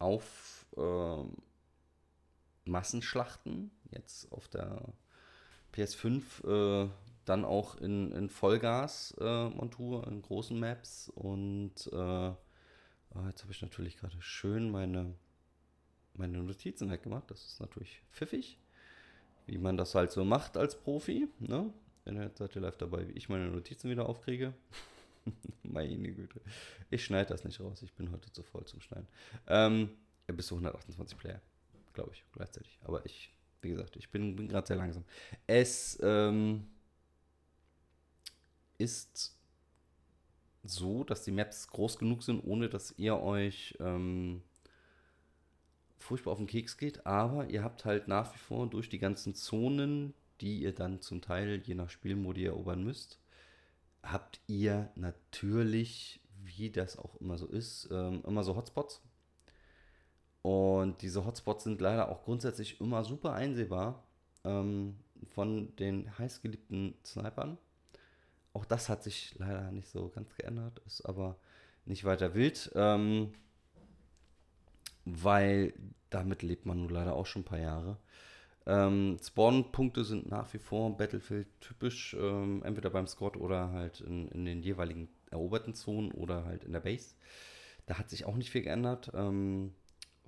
auf 0.00 0.66
ähm, 0.76 1.36
Massenschlachten, 2.64 3.70
jetzt 3.92 4.32
auf 4.32 4.48
der 4.48 4.92
PS5 5.72 6.86
äh, 6.86 6.90
dann 7.24 7.44
auch 7.44 7.76
in, 7.76 8.10
in 8.10 8.28
Vollgas-Montur, 8.28 10.04
äh, 10.04 10.08
in 10.08 10.22
großen 10.22 10.58
Maps. 10.58 11.08
Und 11.14 11.86
äh, 11.92 11.96
oh, 11.96 13.26
jetzt 13.28 13.42
habe 13.42 13.52
ich 13.52 13.62
natürlich 13.62 13.96
gerade 13.96 14.20
schön 14.20 14.70
meine, 14.70 15.14
meine 16.14 16.42
Notizen 16.42 16.90
weggemacht. 16.90 17.30
Das 17.30 17.44
ist 17.46 17.60
natürlich 17.60 18.02
pfiffig, 18.10 18.58
wie 19.46 19.58
man 19.58 19.76
das 19.76 19.94
halt 19.94 20.12
so 20.12 20.24
macht 20.24 20.56
als 20.56 20.78
Profi. 20.78 21.28
Ne? 21.38 21.72
Jetzt 22.04 22.38
seid 22.38 22.54
ihr 22.56 22.62
live 22.62 22.76
dabei, 22.76 23.08
wie 23.08 23.12
ich 23.12 23.28
meine 23.28 23.48
Notizen 23.48 23.90
wieder 23.90 24.08
aufkriege. 24.08 24.54
meine 25.62 26.12
Güte. 26.12 26.40
Ich 26.90 27.04
schneide 27.04 27.30
das 27.30 27.44
nicht 27.44 27.60
raus. 27.60 27.82
Ich 27.82 27.92
bin 27.92 28.10
heute 28.10 28.30
zu 28.32 28.42
voll 28.42 28.64
zum 28.64 28.80
Schneiden. 28.80 29.06
Ähm, 29.46 29.90
bis 30.26 30.46
zu 30.46 30.54
128 30.54 31.16
Player, 31.16 31.40
glaube 31.92 32.10
ich, 32.12 32.24
gleichzeitig. 32.32 32.78
Aber 32.82 33.04
ich, 33.06 33.32
wie 33.60 33.70
gesagt, 33.70 33.96
ich 33.96 34.10
bin, 34.10 34.34
bin 34.34 34.48
gerade 34.48 34.66
sehr 34.66 34.76
langsam. 34.76 35.04
Es, 35.46 35.98
ähm, 36.02 36.66
ist 38.82 39.36
so, 40.64 41.04
dass 41.04 41.22
die 41.22 41.30
Maps 41.30 41.68
groß 41.68 41.98
genug 41.98 42.22
sind, 42.22 42.40
ohne 42.44 42.68
dass 42.68 42.94
ihr 42.98 43.16
euch 43.18 43.76
ähm, 43.80 44.42
furchtbar 46.12 46.32
auf 46.32 46.38
den 46.38 46.46
Keks 46.46 46.76
geht. 46.76 47.06
Aber 47.06 47.48
ihr 47.48 47.64
habt 47.64 47.86
halt 47.86 48.06
nach 48.06 48.34
wie 48.34 48.38
vor 48.38 48.68
durch 48.68 48.90
die 48.90 48.98
ganzen 48.98 49.34
Zonen, 49.34 50.12
die 50.42 50.60
ihr 50.60 50.74
dann 50.74 51.00
zum 51.00 51.22
Teil 51.22 51.62
je 51.64 51.74
nach 51.74 51.88
Spielmodi 51.88 52.44
erobern 52.44 52.84
müsst, 52.84 53.18
habt 54.02 54.38
ihr 54.46 54.90
natürlich, 54.94 56.20
wie 56.44 56.70
das 56.70 56.98
auch 56.98 57.18
immer 57.18 57.38
so 57.38 57.46
ist, 57.46 57.88
ähm, 57.90 58.22
immer 58.26 58.44
so 58.44 58.54
Hotspots. 58.56 59.00
Und 60.42 61.00
diese 61.00 61.24
Hotspots 61.24 61.64
sind 61.64 61.80
leider 61.80 62.10
auch 62.10 62.24
grundsätzlich 62.24 62.78
immer 62.78 63.04
super 63.04 63.32
einsehbar 63.32 64.02
ähm, 64.44 64.96
von 65.30 65.74
den 65.76 66.18
heißgeliebten 66.18 66.94
Snipern. 67.06 67.56
Auch 68.52 68.66
das 68.66 68.90
hat 68.90 69.02
sich 69.02 69.34
leider 69.38 69.70
nicht 69.70 69.88
so 69.88 70.10
ganz 70.10 70.34
geändert, 70.34 70.82
ist 70.84 71.06
aber 71.06 71.38
nicht 71.86 72.04
weiter 72.04 72.34
wild, 72.34 72.70
ähm, 72.74 73.32
weil 75.04 75.74
damit 76.10 76.42
lebt 76.42 76.66
man 76.66 76.78
nun 76.78 76.90
leider 76.90 77.14
auch 77.14 77.26
schon 77.26 77.42
ein 77.42 77.46
paar 77.46 77.58
Jahre. 77.58 77.98
Ähm, 78.64 79.18
Spawn-Punkte 79.20 80.04
sind 80.04 80.28
nach 80.30 80.52
wie 80.54 80.58
vor 80.58 80.96
Battlefield 80.96 81.48
typisch, 81.60 82.14
ähm, 82.18 82.62
entweder 82.64 82.90
beim 82.90 83.08
Squad 83.08 83.36
oder 83.36 83.72
halt 83.72 84.00
in, 84.00 84.28
in, 84.28 84.44
den 84.44 84.62
jeweiligen 84.62 85.08
eroberten 85.30 85.74
Zonen 85.74 86.12
oder 86.12 86.44
halt 86.44 86.64
in 86.64 86.72
der 86.72 86.80
Base. 86.80 87.14
Da 87.86 87.98
hat 87.98 88.10
sich 88.10 88.24
auch 88.24 88.36
nicht 88.36 88.50
viel 88.50 88.62
geändert. 88.62 89.10
Ähm, 89.14 89.74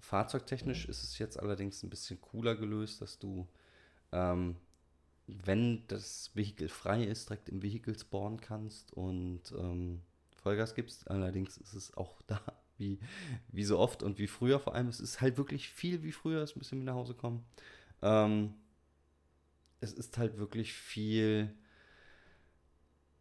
fahrzeugtechnisch 0.01 0.87
ist 0.87 1.05
es 1.05 1.19
jetzt 1.19 1.39
allerdings 1.39 1.83
ein 1.83 1.91
bisschen 1.91 2.21
cooler 2.21 2.57
gelöst, 2.57 3.01
dass 3.01 3.21
du, 3.21 3.47
ähm, 4.11 4.57
wenn 5.29 5.87
das 5.87 6.33
Vehikel 6.35 6.69
frei 6.69 7.05
ist, 7.05 7.31
direkt 7.31 7.49
im 7.49 7.63
Vehikel 7.63 7.97
spawnen 7.97 8.41
kannst 8.41 8.93
und 8.93 9.43
ähm, 9.57 10.03
Vollgas 10.43 10.75
gibst. 10.75 11.09
Allerdings 11.09 11.57
ist 11.57 11.75
es 11.75 11.97
auch 11.97 12.21
da 12.27 12.41
wie, 12.79 12.99
wie 13.49 13.65
so 13.65 13.79
oft 13.79 14.03
und 14.03 14.19
wie 14.19 14.27
früher 14.27 14.59
vor 14.59 14.75
allem. 14.75 14.89
Es 14.89 15.01
ist 15.01 15.21
halt 15.21 15.37
wirklich 15.37 15.69
viel 15.69 16.03
wie 16.03 16.13
früher, 16.13 16.43
es 16.43 16.55
bisschen 16.55 16.81
wie 16.81 16.85
nach 16.85 16.95
Hause 16.95 17.15
kommen. 17.15 17.45
Ähm, 18.03 18.55
es 19.81 19.93
ist 19.93 20.19
halt 20.19 20.39
wirklich 20.39 20.73
viel. 20.73 21.55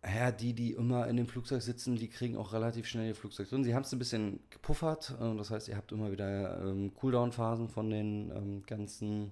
Ja, 0.06 0.32
die, 0.32 0.54
die 0.54 0.74
immer 0.74 1.08
in 1.08 1.16
dem 1.16 1.28
Flugzeug 1.28 1.62
sitzen, 1.62 1.96
die 1.96 2.10
kriegen 2.10 2.36
auch 2.36 2.52
relativ 2.52 2.88
schnell 2.88 3.08
ihr 3.08 3.16
Flugzeug 3.16 3.48
drin. 3.48 3.64
Sie 3.64 3.74
haben 3.74 3.84
es 3.84 3.94
ein 3.94 4.00
bisschen 4.00 4.42
gepuffert, 4.50 5.16
äh, 5.18 5.38
das 5.38 5.50
heißt, 5.50 5.70
ihr 5.70 5.78
habt 5.78 5.94
immer 5.94 6.12
wieder 6.12 6.62
ähm, 6.62 6.94
Cooldown-Phasen 6.94 7.70
von 7.70 7.90
den 7.90 8.30
ähm, 8.32 8.64
ganzen, 8.66 9.32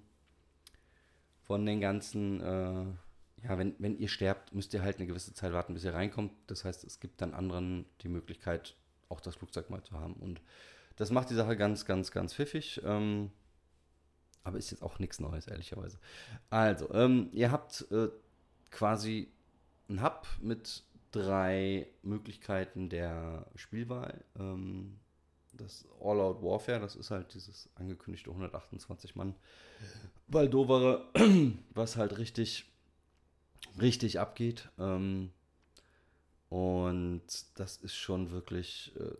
von 1.43 1.65
den 1.65 1.81
ganzen, 1.81 2.39
äh, 2.39 2.85
ja, 3.43 3.57
wenn, 3.57 3.75
wenn 3.79 3.97
ihr 3.97 4.07
sterbt, 4.07 4.53
müsst 4.55 4.73
ihr 4.73 4.81
halt 4.81 4.95
eine 4.95 5.07
gewisse 5.07 5.33
Zeit 5.33 5.51
warten, 5.51 5.73
bis 5.73 5.83
ihr 5.83 5.93
reinkommt. 5.93 6.31
Das 6.47 6.63
heißt, 6.63 6.85
es 6.85 7.01
gibt 7.01 7.21
dann 7.21 7.33
anderen 7.33 7.83
die 8.01 8.07
Möglichkeit, 8.07 8.77
auch 9.11 9.21
das 9.21 9.35
Flugzeug 9.35 9.69
mal 9.69 9.83
zu 9.83 9.93
haben. 9.93 10.13
Und 10.13 10.41
das 10.95 11.11
macht 11.11 11.29
die 11.29 11.35
Sache 11.35 11.55
ganz, 11.57 11.85
ganz, 11.85 12.11
ganz 12.11 12.33
pfiffig. 12.33 12.81
Ähm, 12.83 13.31
aber 14.43 14.57
ist 14.57 14.71
jetzt 14.71 14.83
auch 14.83 14.99
nichts 14.99 15.19
Neues, 15.19 15.47
ehrlicherweise. 15.47 15.99
Also, 16.49 16.91
ähm, 16.93 17.29
ihr 17.31 17.51
habt 17.51 17.85
äh, 17.91 18.09
quasi 18.71 19.31
einen 19.87 20.01
Hub 20.01 20.27
mit 20.41 20.83
drei 21.11 21.87
Möglichkeiten 22.01 22.89
der 22.89 23.45
Spielwahl. 23.55 24.23
Ähm, 24.39 24.99
das 25.53 25.85
All-Out 25.99 26.41
Warfare, 26.41 26.79
das 26.79 26.95
ist 26.95 27.11
halt 27.11 27.33
dieses 27.33 27.69
angekündigte 27.75 28.31
128 28.31 29.15
Mann 29.15 29.35
Valdovere, 30.27 31.05
was 31.73 31.97
halt 31.97 32.17
richtig, 32.17 32.65
richtig 33.79 34.19
abgeht. 34.19 34.69
Ähm, 34.79 35.31
und 36.51 37.23
das 37.55 37.77
ist 37.77 37.95
schon 37.95 38.29
wirklich, 38.31 38.93
äh, 38.99 39.15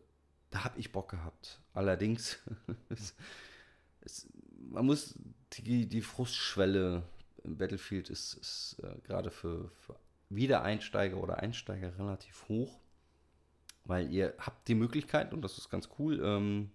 da 0.49 0.65
habe 0.65 0.77
ich 0.77 0.91
Bock 0.91 1.11
gehabt. 1.11 1.61
Allerdings, 1.73 2.39
es, 2.89 3.15
es, 4.01 4.27
man 4.69 4.85
muss 4.85 5.17
die, 5.53 5.87
die 5.87 6.01
Frustschwelle 6.01 7.03
im 7.45 7.57
Battlefield 7.57 8.09
ist, 8.09 8.33
ist 8.33 8.81
äh, 8.83 8.99
gerade 9.03 9.31
für, 9.31 9.69
für 9.69 9.95
Wiedereinsteiger 10.27 11.15
oder 11.15 11.37
Einsteiger 11.37 11.97
relativ 11.97 12.49
hoch, 12.49 12.81
weil 13.85 14.11
ihr 14.11 14.33
habt 14.37 14.67
die 14.67 14.75
Möglichkeit, 14.75 15.33
und 15.33 15.41
das 15.41 15.57
ist 15.57 15.69
ganz 15.69 15.87
cool, 15.99 16.19
ähm, 16.21 16.69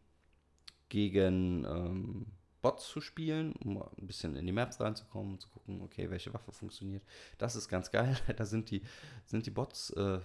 gegen 0.88 1.66
ähm, 1.66 2.27
Bots 2.66 2.88
zu 2.88 3.00
spielen, 3.00 3.52
um 3.64 3.81
ein 3.81 4.09
bisschen 4.09 4.35
in 4.35 4.44
die 4.44 4.52
Maps 4.52 4.81
reinzukommen 4.81 5.35
und 5.35 5.40
zu 5.40 5.48
gucken, 5.50 5.81
okay, 5.83 6.11
welche 6.11 6.35
Waffe 6.35 6.50
funktioniert. 6.50 7.05
Das 7.38 7.55
ist 7.55 7.68
ganz 7.68 7.92
geil. 7.92 8.16
Da 8.37 8.44
sind 8.44 8.72
die, 8.72 8.83
sind 9.24 9.46
die 9.46 9.52
Bots, 9.52 9.90
äh, 9.90 10.18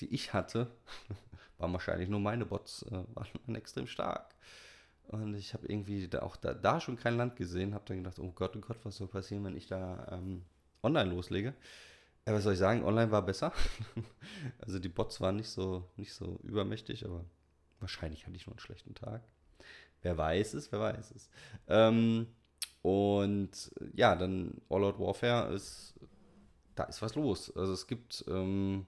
die 0.00 0.12
ich 0.12 0.32
hatte, 0.32 0.72
waren 1.58 1.72
wahrscheinlich 1.72 2.08
nur 2.08 2.18
meine 2.18 2.46
Bots, 2.46 2.82
äh, 2.90 3.04
waren 3.14 3.54
extrem 3.54 3.86
stark. 3.86 4.34
Und 5.06 5.34
ich 5.34 5.54
habe 5.54 5.68
irgendwie 5.68 6.08
da 6.08 6.22
auch 6.22 6.34
da, 6.34 6.52
da, 6.52 6.80
schon 6.80 6.96
kein 6.96 7.16
Land 7.16 7.36
gesehen, 7.36 7.74
habe 7.74 7.84
dann 7.86 7.98
gedacht, 7.98 8.18
oh 8.18 8.32
Gott, 8.32 8.56
oh 8.56 8.60
Gott, 8.60 8.78
was 8.82 8.96
soll 8.96 9.06
passieren, 9.06 9.44
wenn 9.44 9.56
ich 9.56 9.68
da 9.68 10.04
ähm, 10.10 10.42
online 10.82 11.10
loslege. 11.10 11.54
Ja, 12.26 12.34
was 12.34 12.42
soll 12.42 12.54
ich 12.54 12.58
sagen, 12.58 12.82
online 12.82 13.12
war 13.12 13.22
besser. 13.22 13.52
also 14.58 14.80
die 14.80 14.88
Bots 14.88 15.20
waren 15.20 15.36
nicht 15.36 15.50
so, 15.50 15.88
nicht 15.96 16.12
so 16.12 16.40
übermächtig, 16.42 17.04
aber 17.04 17.24
wahrscheinlich 17.78 18.26
hatte 18.26 18.34
ich 18.34 18.48
nur 18.48 18.54
einen 18.54 18.58
schlechten 18.58 18.96
Tag. 18.96 19.22
Wer 20.06 20.16
weiß 20.16 20.54
es, 20.54 20.70
wer 20.70 20.78
weiß 20.78 21.10
es. 21.16 21.28
Ähm, 21.66 22.28
und 22.82 23.50
ja, 23.92 24.14
dann 24.14 24.60
All 24.68 24.84
Out 24.84 25.00
Warfare 25.00 25.52
ist, 25.52 25.94
da 26.76 26.84
ist 26.84 27.02
was 27.02 27.16
los. 27.16 27.52
Also 27.56 27.72
es 27.72 27.88
gibt 27.88 28.24
ähm, 28.28 28.86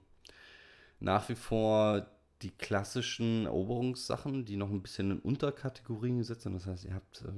nach 1.01 1.27
wie 1.27 1.35
vor 1.35 2.07
die 2.41 2.51
klassischen 2.51 3.47
Eroberungssachen, 3.47 4.45
die 4.45 4.55
noch 4.55 4.69
ein 4.69 4.81
bisschen 4.81 5.11
in 5.11 5.19
Unterkategorien 5.19 6.19
gesetzt 6.19 6.43
sind. 6.43 6.53
Das 6.53 6.67
heißt, 6.67 6.85
ihr 6.85 6.93
habt 6.93 7.23
äh, 7.23 7.31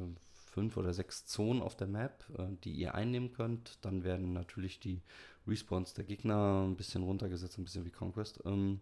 fünf 0.51 0.77
oder 0.77 0.93
sechs 0.93 1.25
Zonen 1.25 1.63
auf 1.63 1.75
der 1.75 1.87
Map, 1.87 2.23
äh, 2.37 2.55
die 2.63 2.73
ihr 2.73 2.93
einnehmen 2.93 3.33
könnt. 3.33 3.79
Dann 3.81 4.03
werden 4.03 4.31
natürlich 4.31 4.79
die 4.79 5.01
Respawns 5.47 5.95
der 5.95 6.05
Gegner 6.05 6.67
ein 6.67 6.75
bisschen 6.75 7.01
runtergesetzt, 7.01 7.57
ein 7.57 7.63
bisschen 7.63 7.85
wie 7.85 7.89
Conquest. 7.89 8.41
Ähm, 8.45 8.79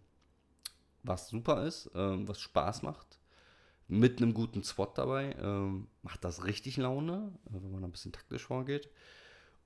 was 1.03 1.29
super 1.29 1.65
ist, 1.65 1.89
ähm, 1.95 2.27
was 2.27 2.41
Spaß 2.41 2.81
macht. 2.81 3.17
Mit 3.91 4.21
einem 4.21 4.35
guten 4.35 4.63
SWAT 4.63 4.97
dabei 4.99 5.35
ähm, 5.41 5.87
macht 6.03 6.23
das 6.23 6.45
richtig 6.45 6.77
Laune, 6.77 7.33
äh, 7.47 7.53
wenn 7.53 7.71
man 7.71 7.83
ein 7.83 7.91
bisschen 7.91 8.11
taktisch 8.11 8.45
vorgeht. 8.45 8.87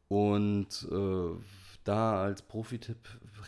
Und 0.07 0.87
äh, 0.91 1.43
da 1.83 2.23
als 2.23 2.41
Profi-Tipp, 2.41 2.97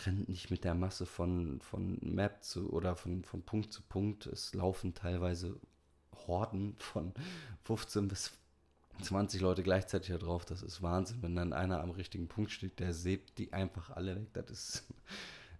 rennt 0.05 0.27
nicht 0.27 0.51
mit 0.51 0.65
der 0.65 0.75
Masse 0.75 1.05
von, 1.05 1.61
von 1.61 1.97
Map 2.01 2.43
zu 2.43 2.71
oder 2.71 2.95
von, 2.97 3.23
von 3.23 3.43
Punkt 3.43 3.71
zu 3.71 3.81
Punkt. 3.83 4.25
Es 4.25 4.53
laufen 4.53 4.93
teilweise 4.93 5.55
Horden 6.27 6.75
von 6.77 7.13
15 7.63 8.09
bis 8.09 8.31
20 9.01 9.41
Leute 9.41 9.63
gleichzeitig 9.63 10.09
da 10.09 10.17
drauf. 10.17 10.43
Das 10.43 10.61
ist 10.61 10.81
Wahnsinn. 10.81 11.21
Wenn 11.21 11.35
dann 11.35 11.53
einer 11.53 11.81
am 11.81 11.91
richtigen 11.91 12.27
Punkt 12.27 12.51
steht, 12.51 12.79
der 12.79 12.93
säbt 12.93 13.37
die 13.37 13.53
einfach 13.53 13.91
alle 13.91 14.15
weg. 14.15 14.33
Das 14.33 14.49
ist, 14.49 14.83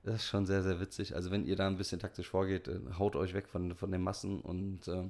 das 0.06 0.18
ist 0.18 0.28
schon 0.28 0.46
sehr, 0.46 0.62
sehr 0.62 0.80
witzig. 0.80 1.15
Also 1.15 1.32
wenn 1.32 1.46
ihr 1.46 1.56
da 1.56 1.68
ein 1.68 1.78
bisschen 1.78 2.00
taktisch 2.00 2.30
vorgeht, 2.30 2.68
äh, 2.68 2.80
haut 3.00 3.15
euch 3.15 3.34
weg 3.34 3.48
von, 3.48 3.76
von 3.76 3.91
den 3.91 4.02
Massen 4.02 4.39
und 4.39 4.88
äh, 4.88 5.10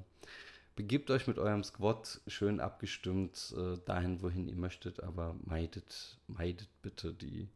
begebt 0.75 1.11
euch 1.11 1.27
mit 1.27 1.37
eurem 1.37 1.63
Squad 1.63 2.21
schön 2.27 2.61
abgestimmt 2.61 3.53
äh, 3.57 3.77
dahin, 3.85 4.21
wohin 4.21 4.47
ihr 4.47 4.55
möchtet, 4.55 5.03
aber 5.03 5.35
meidet, 5.43 6.17
meidet 6.27 6.69
bitte 6.81 7.13
die, 7.13 7.49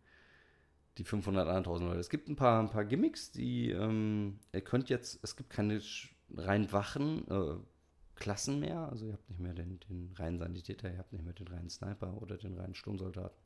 die 0.97 1.05
500, 1.05 1.47
1000 1.47 1.89
Leute. 1.89 2.01
Es 2.01 2.09
gibt 2.09 2.27
ein 2.27 2.35
paar, 2.35 2.59
ein 2.59 2.69
paar 2.69 2.83
Gimmicks, 2.83 3.31
die 3.31 3.71
ähm, 3.71 4.39
ihr 4.51 4.61
könnt 4.61 4.89
jetzt, 4.89 5.19
es 5.23 5.37
gibt 5.37 5.49
keine 5.49 5.81
rein 6.35 6.71
wachen 6.73 7.25
äh, 7.29 7.55
Klassen 8.15 8.59
mehr, 8.59 8.89
also 8.89 9.05
ihr 9.05 9.13
habt 9.13 9.29
nicht 9.29 9.39
mehr 9.39 9.53
den, 9.53 9.79
den 9.89 10.11
reinen 10.17 10.39
Sanitäter, 10.39 10.91
ihr 10.91 10.97
habt 10.97 11.13
nicht 11.13 11.23
mehr 11.23 11.33
den 11.33 11.47
reinen 11.47 11.69
Sniper 11.69 12.21
oder 12.21 12.35
den 12.35 12.57
reinen 12.57 12.75
Sturmsoldaten 12.75 13.39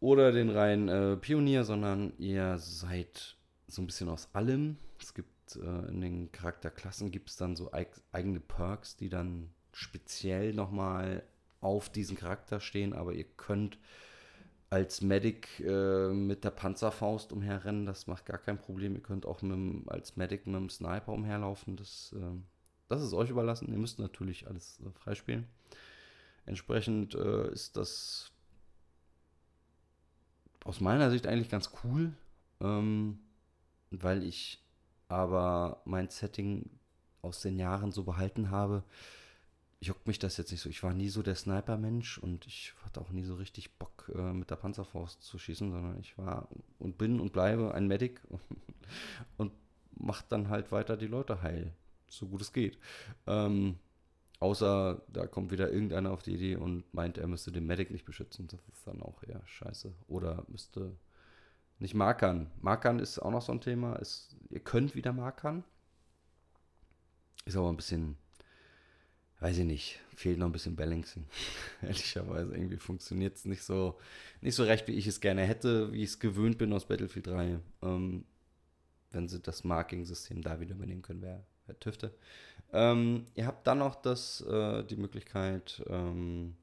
oder 0.00 0.32
den 0.32 0.50
reinen 0.50 0.88
äh, 0.88 1.16
Pionier, 1.16 1.64
sondern 1.64 2.12
ihr 2.18 2.58
seid 2.58 3.36
so 3.66 3.82
ein 3.82 3.86
bisschen 3.86 4.08
aus 4.08 4.28
allem. 4.32 4.76
Es 5.00 5.14
gibt 5.14 5.56
äh, 5.56 5.88
in 5.88 6.00
den 6.00 6.32
Charakterklassen 6.32 7.10
gibt 7.10 7.30
es 7.30 7.36
dann 7.36 7.56
so 7.56 7.72
eig 7.72 7.88
eigene 8.12 8.40
Perks, 8.40 8.96
die 8.96 9.08
dann 9.08 9.50
speziell 9.72 10.54
nochmal 10.54 11.22
auf 11.60 11.88
diesen 11.88 12.16
Charakter 12.16 12.60
stehen, 12.60 12.92
aber 12.92 13.12
ihr 13.12 13.24
könnt 13.24 13.78
als 14.68 15.00
Medic 15.00 15.60
äh, 15.60 16.08
mit 16.08 16.44
der 16.44 16.50
Panzerfaust 16.50 17.32
umherrennen, 17.32 17.86
das 17.86 18.06
macht 18.06 18.26
gar 18.26 18.38
kein 18.38 18.58
Problem. 18.58 18.94
Ihr 18.94 19.02
könnt 19.02 19.24
auch 19.24 19.42
mit, 19.42 19.88
als 19.88 20.16
Medic 20.16 20.46
mit 20.46 20.56
dem 20.56 20.70
Sniper 20.70 21.12
umherlaufen, 21.12 21.76
das, 21.76 22.14
äh, 22.16 22.38
das 22.88 23.02
ist 23.02 23.12
euch 23.12 23.30
überlassen. 23.30 23.70
Ihr 23.70 23.78
müsst 23.78 23.98
natürlich 23.98 24.46
alles 24.46 24.80
äh, 24.80 24.90
freispielen. 24.98 25.46
Entsprechend 26.46 27.14
äh, 27.14 27.50
ist 27.52 27.76
das 27.76 28.32
aus 30.66 30.80
meiner 30.80 31.10
Sicht 31.10 31.26
eigentlich 31.26 31.48
ganz 31.48 31.70
cool, 31.84 32.12
ähm, 32.60 33.18
weil 33.90 34.22
ich 34.24 34.62
aber 35.08 35.80
mein 35.84 36.08
Setting 36.08 36.68
aus 37.22 37.40
den 37.40 37.58
Jahren 37.58 37.92
so 37.92 38.02
behalten 38.04 38.50
habe, 38.50 38.82
juckt 39.80 40.06
mich 40.06 40.18
das 40.18 40.36
jetzt 40.36 40.50
nicht 40.50 40.60
so. 40.60 40.68
Ich 40.68 40.82
war 40.82 40.92
nie 40.92 41.08
so 41.08 41.22
der 41.22 41.34
Sniper-Mensch 41.34 42.18
und 42.18 42.46
ich 42.46 42.74
hatte 42.84 43.00
auch 43.00 43.10
nie 43.10 43.24
so 43.24 43.36
richtig 43.36 43.78
Bock, 43.78 44.10
äh, 44.14 44.32
mit 44.32 44.50
der 44.50 44.56
Panzerfaust 44.56 45.22
zu 45.22 45.38
schießen, 45.38 45.70
sondern 45.70 46.00
ich 46.00 46.16
war 46.18 46.48
und 46.78 46.98
bin 46.98 47.20
und 47.20 47.32
bleibe 47.32 47.74
ein 47.74 47.86
Medic 47.86 48.20
und 49.36 49.52
macht 49.98 50.32
dann 50.32 50.48
halt 50.48 50.72
weiter 50.72 50.96
die 50.96 51.06
Leute 51.06 51.42
heil, 51.42 51.72
so 52.08 52.26
gut 52.26 52.40
es 52.40 52.52
geht. 52.52 52.78
Ähm, 53.26 53.78
außer 54.38 55.02
da 55.08 55.26
kommt 55.26 55.50
wieder 55.50 55.70
irgendeiner 55.70 56.10
auf 56.10 56.22
die 56.22 56.34
Idee 56.34 56.56
und 56.56 56.92
meint, 56.92 57.18
er 57.18 57.26
müsste 57.26 57.52
den 57.52 57.66
Medic 57.66 57.90
nicht 57.90 58.04
beschützen. 58.04 58.48
Das 58.48 58.60
ist 58.72 58.86
dann 58.86 59.02
auch 59.02 59.22
eher 59.22 59.42
scheiße. 59.46 59.92
Oder 60.08 60.44
müsste 60.48 60.96
nicht 61.78 61.94
markern. 61.94 62.50
Markern 62.60 62.98
ist 62.98 63.18
auch 63.18 63.30
noch 63.30 63.42
so 63.42 63.52
ein 63.52 63.60
Thema. 63.60 63.96
Es, 63.96 64.36
ihr 64.50 64.60
könnt 64.60 64.94
wieder 64.94 65.12
markern. 65.12 65.64
Ist 67.44 67.56
aber 67.56 67.68
ein 67.68 67.76
bisschen, 67.76 68.16
weiß 69.40 69.58
ich 69.58 69.64
nicht, 69.64 70.00
fehlt 70.14 70.38
noch 70.38 70.46
ein 70.46 70.52
bisschen 70.52 70.76
Balancing. 70.76 71.26
Ehrlicherweise, 71.82 72.54
irgendwie 72.54 72.78
funktioniert 72.78 73.36
es 73.36 73.44
nicht 73.44 73.62
so, 73.62 73.98
nicht 74.40 74.54
so 74.54 74.64
recht, 74.64 74.88
wie 74.88 74.94
ich 74.94 75.06
es 75.06 75.20
gerne 75.20 75.42
hätte, 75.42 75.92
wie 75.92 76.02
ich 76.02 76.10
es 76.10 76.18
gewöhnt 76.18 76.58
bin 76.58 76.72
aus 76.72 76.88
Battlefield 76.88 77.26
3. 77.28 77.60
Ähm, 77.82 78.24
wenn 79.12 79.28
sie 79.28 79.40
das 79.40 79.64
Marking-System 79.64 80.42
da 80.42 80.60
wieder 80.60 80.74
übernehmen 80.74 81.02
können, 81.02 81.22
wäre 81.22 81.44
wär 81.66 81.78
Tüfte. 81.78 82.14
Ähm, 82.72 83.26
ihr 83.34 83.46
habt 83.46 83.66
dann 83.66 83.78
noch 83.78 83.94
das, 83.94 84.40
äh, 84.42 84.84
die 84.84 84.96
Möglichkeit 84.96 85.82
ähm, 85.88 86.56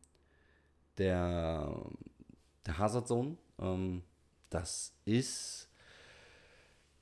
der, 0.97 1.75
der 2.65 2.77
Hazard 2.77 3.07
Zone. 3.07 3.37
Ähm, 3.59 4.03
das 4.49 4.93
ist, 5.05 5.69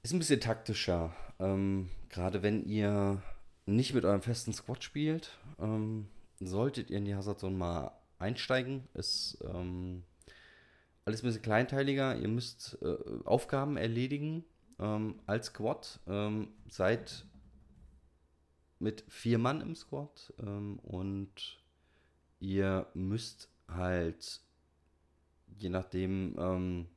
ist 0.03 0.13
ein 0.13 0.19
bisschen 0.19 0.39
taktischer. 0.39 1.13
Ähm, 1.39 1.89
gerade 2.09 2.43
wenn 2.43 2.63
ihr 2.65 3.21
nicht 3.65 3.93
mit 3.93 4.05
eurem 4.05 4.21
festen 4.21 4.53
Squad 4.53 4.83
spielt, 4.83 5.37
ähm, 5.59 6.07
solltet 6.39 6.89
ihr 6.89 6.97
in 6.97 7.05
die 7.05 7.15
Hazard 7.15 7.39
Zone 7.39 7.55
mal 7.55 7.91
einsteigen. 8.19 8.87
Ist 8.93 9.39
ähm, 9.43 10.03
alles 11.05 11.21
ein 11.21 11.27
bisschen 11.27 11.41
kleinteiliger. 11.41 12.15
Ihr 12.15 12.27
müsst 12.27 12.77
äh, 12.81 12.97
Aufgaben 13.25 13.77
erledigen 13.77 14.45
als 15.27 15.45
Squad. 15.47 15.99
Seid 16.67 17.25
mit 18.81 19.03
vier 19.07 19.37
Mann 19.37 19.61
im 19.61 19.75
Squad 19.75 20.33
ähm, 20.39 20.79
und 20.79 21.59
ihr 22.39 22.87
müsst 22.93 23.49
halt 23.67 24.41
je 25.57 25.69
nachdem 25.69 26.35
ähm, 26.39 26.87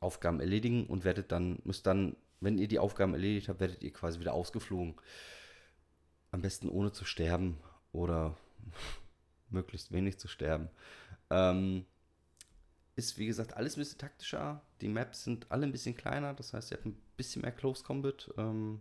Aufgaben 0.00 0.40
erledigen 0.40 0.86
und 0.86 1.04
werdet 1.04 1.32
dann, 1.32 1.58
müsst 1.64 1.86
dann, 1.86 2.16
wenn 2.40 2.58
ihr 2.58 2.68
die 2.68 2.78
Aufgaben 2.78 3.14
erledigt 3.14 3.48
habt, 3.48 3.60
werdet 3.60 3.82
ihr 3.82 3.92
quasi 3.92 4.20
wieder 4.20 4.34
ausgeflogen. 4.34 4.94
Am 6.30 6.42
besten 6.42 6.68
ohne 6.68 6.92
zu 6.92 7.04
sterben 7.04 7.58
oder 7.92 8.36
möglichst 9.50 9.92
wenig 9.92 10.18
zu 10.18 10.28
sterben. 10.28 10.68
Ähm, 11.30 11.86
ist 12.94 13.18
wie 13.18 13.26
gesagt 13.26 13.54
alles 13.54 13.76
ein 13.76 13.80
bisschen 13.80 13.98
taktischer. 13.98 14.62
Die 14.80 14.88
Maps 14.88 15.24
sind 15.24 15.50
alle 15.50 15.66
ein 15.66 15.72
bisschen 15.72 15.96
kleiner, 15.96 16.34
das 16.34 16.52
heißt, 16.52 16.70
ihr 16.70 16.76
habt 16.76 16.86
ein 16.86 17.00
bisschen 17.16 17.42
mehr 17.42 17.52
Close 17.52 17.82
Combat. 17.82 18.30
Ähm, 18.36 18.80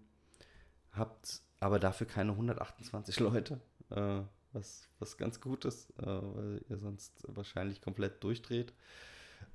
habt 0.97 1.41
aber 1.60 1.79
dafür 1.79 2.08
keine 2.08 2.31
128 2.31 3.19
Leute, 3.19 3.60
äh, 3.89 4.21
was, 4.53 4.88
was 4.99 5.17
ganz 5.17 5.41
gut 5.41 5.65
ist, 5.65 5.89
äh, 5.99 6.05
weil 6.05 6.62
ihr 6.69 6.77
sonst 6.77 7.13
wahrscheinlich 7.27 7.81
komplett 7.81 8.23
durchdreht. 8.23 8.73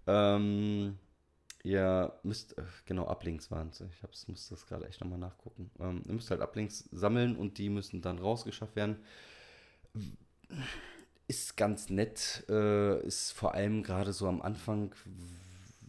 Ähm, 0.06 0.98
ihr 1.62 2.12
müsst, 2.22 2.56
äh, 2.58 2.62
genau, 2.84 3.06
Ablinks 3.06 3.50
waren 3.50 3.68
es. 3.68 3.80
Ich 3.80 4.02
hab's, 4.02 4.28
muss 4.28 4.48
das 4.48 4.66
gerade 4.66 4.86
echt 4.88 5.00
nochmal 5.00 5.18
nachgucken. 5.18 5.70
Ähm, 5.78 6.02
ihr 6.06 6.14
müsst 6.14 6.30
halt 6.30 6.40
Ablinks 6.40 6.88
sammeln 6.92 7.36
und 7.36 7.58
die 7.58 7.70
müssen 7.70 8.02
dann 8.02 8.18
rausgeschafft 8.18 8.76
werden. 8.76 8.96
Ist 11.26 11.56
ganz 11.56 11.90
nett, 11.90 12.44
äh, 12.48 13.00
ist 13.06 13.32
vor 13.32 13.54
allem 13.54 13.82
gerade 13.82 14.12
so 14.12 14.26
am 14.26 14.42
Anfang, 14.42 14.94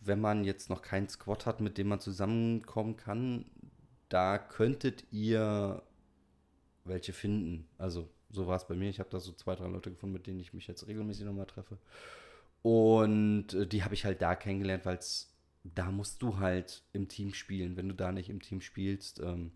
wenn 0.04 0.22
man 0.22 0.44
jetzt 0.44 0.70
noch 0.70 0.82
keinen 0.82 1.10
Squad 1.10 1.46
hat, 1.46 1.62
mit 1.62 1.78
dem 1.78 1.88
man 1.88 2.00
zusammenkommen 2.00 2.98
kann, 2.98 3.46
da 4.12 4.38
könntet 4.38 5.06
ihr 5.12 5.82
welche 6.84 7.14
finden. 7.14 7.68
Also 7.78 8.10
so 8.30 8.48
war 8.48 8.58
es 8.58 8.68
bei 8.68 8.76
mir. 8.76 8.90
Ich 8.90 9.00
habe 9.00 9.10
da 9.10 9.20
so 9.20 9.32
zwei, 9.34 9.56
drei 9.56 9.68
Leute 9.68 9.92
gefunden, 9.92 10.14
mit 10.14 10.28
denen 10.28 10.40
ich 10.40 10.54
mich 10.54 10.68
jetzt 10.68 10.88
regelmäßig 10.88 11.26
nochmal 11.26 11.46
treffe. 11.46 11.78
Und 12.62 13.54
äh, 13.54 13.68
die 13.68 13.84
habe 13.84 13.94
ich 13.94 14.06
halt 14.06 14.22
da 14.22 14.36
kennengelernt, 14.36 14.86
weil 14.86 15.00
da 15.64 15.92
musst 15.92 16.22
du 16.22 16.40
halt 16.40 16.84
im 16.94 17.08
Team 17.08 17.34
spielen. 17.34 17.78
Wenn 17.78 17.90
du 17.90 17.96
da 17.96 18.12
nicht 18.12 18.30
im 18.30 18.42
Team 18.42 18.62
spielst, 18.62 19.20
ähm, 19.20 19.52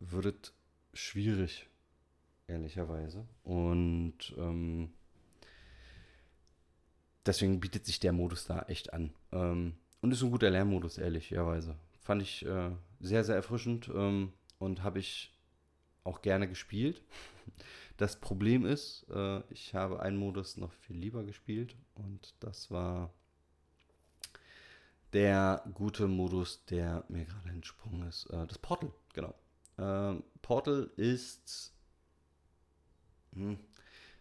wird 0.00 0.52
schwierig, 0.92 1.68
ehrlicherweise. 2.46 3.26
Und 3.44 4.34
ähm, 4.36 4.90
deswegen 7.24 7.60
bietet 7.60 7.86
sich 7.86 8.00
der 8.00 8.12
Modus 8.12 8.44
da 8.44 8.62
echt 8.62 8.92
an. 8.92 9.14
Ähm, 9.32 9.74
und 10.00 10.12
ist 10.12 10.22
ein 10.22 10.30
guter 10.30 10.50
Lernmodus, 10.50 10.98
ehrlicherweise. 10.98 11.76
Fand 12.00 12.22
ich 12.22 12.44
äh, 12.44 12.70
sehr, 13.00 13.24
sehr 13.24 13.36
erfrischend 13.36 13.90
ähm, 13.94 14.32
und 14.58 14.82
habe 14.82 14.98
ich 14.98 15.32
auch 16.04 16.22
gerne 16.22 16.48
gespielt. 16.48 17.02
Das 17.96 18.20
Problem 18.20 18.64
ist, 18.64 19.06
äh, 19.10 19.42
ich 19.52 19.74
habe 19.74 20.00
einen 20.00 20.16
Modus 20.16 20.56
noch 20.56 20.72
viel 20.72 20.96
lieber 20.96 21.24
gespielt 21.24 21.74
und 21.96 22.32
das 22.38 22.70
war 22.70 23.12
der 25.12 25.64
gute 25.74 26.06
Modus, 26.06 26.64
der 26.66 27.04
mir 27.08 27.24
gerade 27.24 27.48
entsprungen 27.48 28.06
ist. 28.08 28.26
Äh, 28.26 28.46
das 28.46 28.58
Portal, 28.58 28.92
genau. 29.14 29.34
Äh, 29.78 30.20
Portal 30.42 30.90
ist, 30.96 31.72
hm, 33.32 33.58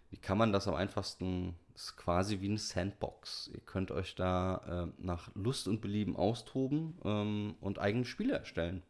wie 0.10 0.18
kann 0.18 0.38
man 0.38 0.52
das 0.52 0.68
am 0.68 0.76
einfachsten, 0.76 1.56
ist 1.78 1.96
quasi 1.96 2.42
wie 2.42 2.50
eine 2.50 2.58
Sandbox. 2.58 3.52
Ihr 3.54 3.60
könnt 3.60 3.92
euch 3.92 4.16
da 4.16 4.88
äh, 4.88 5.04
nach 5.04 5.30
Lust 5.36 5.68
und 5.68 5.80
Belieben 5.80 6.16
austoben 6.16 6.98
ähm, 7.06 7.56
und 7.62 7.78
eigene 7.78 8.04
Spiele 8.04 8.34
erstellen. 8.34 8.82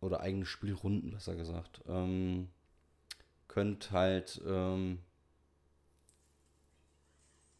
Oder 0.00 0.20
eigene 0.20 0.46
Spielrunden, 0.46 1.10
besser 1.10 1.34
gesagt. 1.34 1.82
Ähm, 1.88 2.50
könnt 3.48 3.90
halt 3.90 4.40
ähm, 4.46 5.00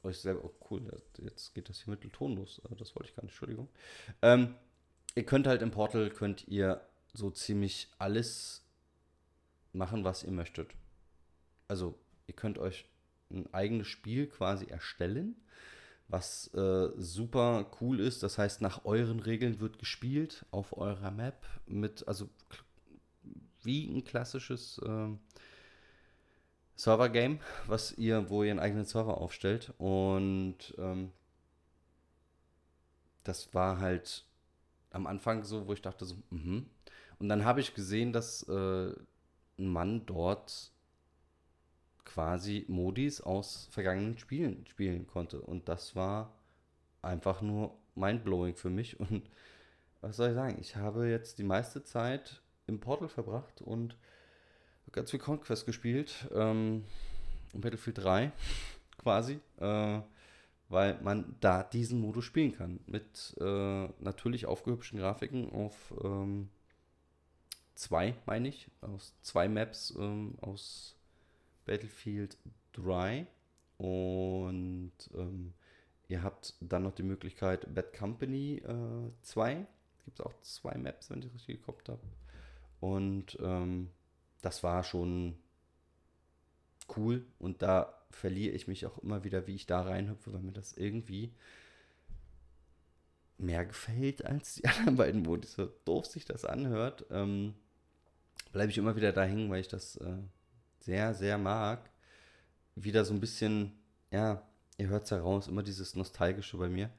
euch 0.05 0.19
selber. 0.19 0.45
Oh, 0.45 0.55
cool, 0.71 0.89
jetzt 1.19 1.53
geht 1.55 1.69
das 1.69 1.83
hier 1.83 1.91
mitteltonlos. 1.91 2.61
Äh, 2.71 2.77
das 2.77 2.95
wollte 2.95 3.09
ich 3.09 3.17
gar 3.17 3.25
nicht, 3.25 3.33
Entschuldigung. 3.33 3.69
Ähm, 4.23 4.55
ihr 5.17 5.27
könnt 5.27 5.49
halt 5.49 5.63
im 5.63 5.73
Portal 5.73 6.11
könnt 6.11 6.47
ihr 6.47 6.81
so 7.13 7.33
ziemlich 7.33 7.89
alles 7.99 8.65
machen, 9.73 10.05
was 10.05 10.23
ihr 10.23 10.31
möchtet. 10.31 10.71
Also, 11.67 11.99
ihr 12.29 12.35
könnt 12.35 12.59
euch 12.59 12.87
ein 13.37 13.55
eigenes 13.55 13.87
Spiel 13.89 14.27
quasi 14.27 14.67
erstellen, 14.67 15.37
was 16.09 16.53
äh, 16.55 16.91
super 16.97 17.71
cool 17.81 18.01
ist. 18.01 18.23
Das 18.23 18.39
heißt, 18.39 18.61
nach 18.61 18.85
euren 18.85 19.21
Regeln 19.21 19.61
wird 19.61 19.79
gespielt 19.79 20.47
auf 20.51 20.77
eurer 20.77 21.11
Map 21.11 21.47
mit, 21.67 22.07
also 22.09 22.29
wie 23.63 23.87
ein 23.87 24.05
klassisches 24.05 24.79
äh, 24.79 25.09
Server-Game, 26.77 27.41
was 27.67 27.93
ihr, 27.99 28.29
wo 28.31 28.43
ihr 28.43 28.51
einen 28.51 28.61
eigenen 28.61 28.85
Server 28.85 29.19
aufstellt. 29.19 29.73
Und 29.79 30.75
ähm, 30.79 31.13
das 33.25 33.53
war 33.55 33.79
halt 33.79 34.25
am 34.91 35.07
Anfang 35.07 35.45
so, 35.45 35.67
wo 35.67 35.73
ich 35.73 35.83
dachte 35.83 36.05
so, 36.05 36.17
mhm. 36.31 36.67
Und 37.19 37.29
dann 37.29 37.45
habe 37.45 37.61
ich 37.61 37.75
gesehen, 37.75 38.13
dass 38.13 38.43
äh, 38.49 38.93
ein 39.59 39.69
Mann 39.69 40.05
dort 40.07 40.73
quasi 42.07 42.65
Modis 42.69 43.21
aus 43.21 43.69
vergangenen 43.71 44.19
Spielen 44.19 44.67
spielen 44.67 45.07
konnte. 45.07 45.41
Und 45.41 45.69
das 45.69 45.95
war 45.95 46.33
einfach 47.03 47.43
nur 47.43 47.77
mindblowing 47.95 48.57
für 48.57 48.71
mich. 48.71 48.99
Und 48.99 49.29
was 50.01 50.17
soll 50.17 50.31
ich 50.31 50.35
sagen? 50.35 50.57
Ich 50.61 50.77
habe 50.77 51.09
jetzt 51.09 51.39
die 51.39 51.45
meiste 51.45 51.85
Zeit 51.85 52.41
im 52.67 52.81
Portal 52.81 53.09
verbracht 53.09 53.61
und 53.61 53.97
ganz 54.93 55.11
viel 55.11 55.21
Conquest 55.21 55.67
gespielt. 55.67 56.29
Ähm, 56.35 56.85
Battlefield 57.53 57.99
3 57.99 58.33
quasi. 58.99 59.41
Äh, 59.59 60.01
weil 60.69 61.01
man 61.01 61.37
da 61.41 61.63
diesen 61.63 62.01
Modus 62.01 62.25
spielen 62.25 62.53
kann. 62.53 62.81
Mit 62.87 63.37
äh, 63.41 63.89
natürlich 64.01 64.47
aufgehübschten 64.47 64.99
Grafiken 64.99 65.53
auf 65.53 65.95
ähm, 66.03 66.49
zwei, 67.75 68.15
meine 68.27 68.49
ich. 68.49 68.69
Aus 68.81 69.15
zwei 69.23 69.49
Maps 69.49 69.95
ähm, 69.97 70.35
aus 70.41 70.96
Battlefield 71.67 72.37
3. 72.73 73.27
Und 73.79 74.93
ähm, 75.15 75.53
ihr 76.09 76.23
habt 76.23 76.55
dann 76.61 76.85
noch 76.85 76.95
die 76.95 77.03
Möglichkeit 77.03 77.73
Bad 77.75 77.93
Company 77.93 78.63
äh, 78.65 79.11
2. 79.23 79.67
Gibt 80.05 80.21
es 80.21 80.25
auch 80.25 80.33
zwei 80.43 80.79
Maps, 80.79 81.11
wenn 81.11 81.21
ich 81.21 81.35
richtig 81.35 81.61
geguckt 81.61 81.89
habe. 81.89 82.01
Und 82.81 83.37
ähm, 83.41 83.91
das 84.43 84.63
war 84.63 84.85
schon 84.85 85.37
cool. 86.97 87.27
Und 87.39 87.63
da 87.63 87.93
verliere 88.11 88.55
ich 88.55 88.69
mich 88.69 88.87
auch 88.87 88.99
immer 88.99 89.25
wieder, 89.25 89.47
wie 89.47 89.55
ich 89.55 89.67
da 89.67 89.83
reinhüpfe, 89.83 90.33
weil 90.33 90.43
mir 90.43 90.53
das 90.53 90.75
irgendwie 90.75 91.33
mehr 93.39 93.67
gefällt 93.67 94.25
als 94.25 94.55
die 94.55 94.65
anderen 94.67 94.97
beiden 94.97 95.23
Modis. 95.23 95.55
So 95.55 95.67
doof 95.85 96.07
sich 96.07 96.25
das 96.25 96.45
anhört, 96.45 97.07
ähm, 97.11 97.55
bleibe 98.53 98.71
ich 98.71 98.79
immer 98.79 98.97
wieder 98.97 99.13
da 99.13 99.25
hängen, 99.25 99.51
weil 99.51 99.61
ich 99.61 99.69
das 99.69 99.97
äh, 99.97 100.19
sehr, 100.87 101.15
sehr 101.15 101.37
mag. 101.37 101.91
Wieder 102.75 103.05
so 103.05 103.13
ein 103.13 103.21
bisschen, 103.21 103.73
ja, 104.11 104.43
ihr 104.79 104.89
hört 104.89 105.05
es 105.05 105.11
heraus, 105.11 105.49
immer 105.49 105.63
dieses 105.63 105.95
Nostalgische 105.95 106.57
bei 106.57 106.69
mir 106.69 106.91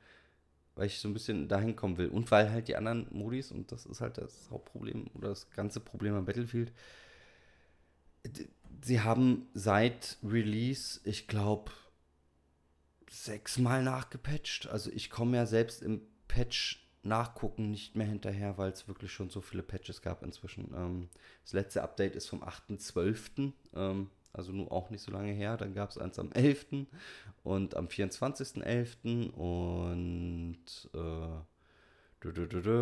weil 0.77 0.85
ich 0.85 0.99
so 0.99 1.07
ein 1.07 1.13
bisschen 1.13 1.47
dahin 1.47 1.75
kommen 1.75 1.97
will. 1.97 2.09
Und 2.09 2.29
weil 2.29 2.51
halt 2.51 2.67
die 2.67 2.75
anderen 2.75 3.07
Modis, 3.11 3.51
und 3.51 3.71
das 3.71 3.85
ist 3.85 3.99
halt 3.99 4.17
das 4.19 4.49
Hauptproblem 4.51 5.07
oder 5.15 5.29
das 5.29 5.49
ganze 5.49 5.79
Problem 5.79 6.13
am 6.13 6.25
Battlefield, 6.25 6.71
sie 8.83 9.01
haben 9.01 9.47
seit 9.53 10.17
Release, 10.23 10.99
ich 11.03 11.27
glaube, 11.27 11.71
sechsmal 13.09 13.83
nachgepatcht. 13.83 14.67
Also 14.67 14.91
ich 14.91 15.09
komme 15.09 15.37
ja 15.37 15.45
selbst 15.47 15.81
im 15.81 16.01
Patch 16.27 16.86
Nachgucken 17.07 17.71
nicht 17.71 17.95
mehr 17.95 18.07
hinterher, 18.07 18.57
weil 18.57 18.71
es 18.71 18.87
wirklich 18.87 19.11
schon 19.11 19.29
so 19.29 19.41
viele 19.41 19.63
Patches 19.63 20.01
gab 20.01 20.23
inzwischen. 20.23 20.73
Ähm, 20.75 21.09
das 21.43 21.53
letzte 21.53 21.83
Update 21.83 22.15
ist 22.15 22.27
vom 22.27 22.43
8.12., 22.43 23.53
ähm, 23.75 24.09
also 24.33 24.51
nur 24.51 24.71
auch 24.71 24.89
nicht 24.89 25.01
so 25.01 25.11
lange 25.11 25.31
her. 25.31 25.57
Dann 25.57 25.73
gab 25.73 25.89
es 25.89 25.97
eins 25.97 26.19
am 26.19 26.31
11. 26.31 26.87
und 27.43 27.75
am 27.75 27.87
24.11. 27.87 29.31
und 29.31 30.89
äh, 30.93 31.41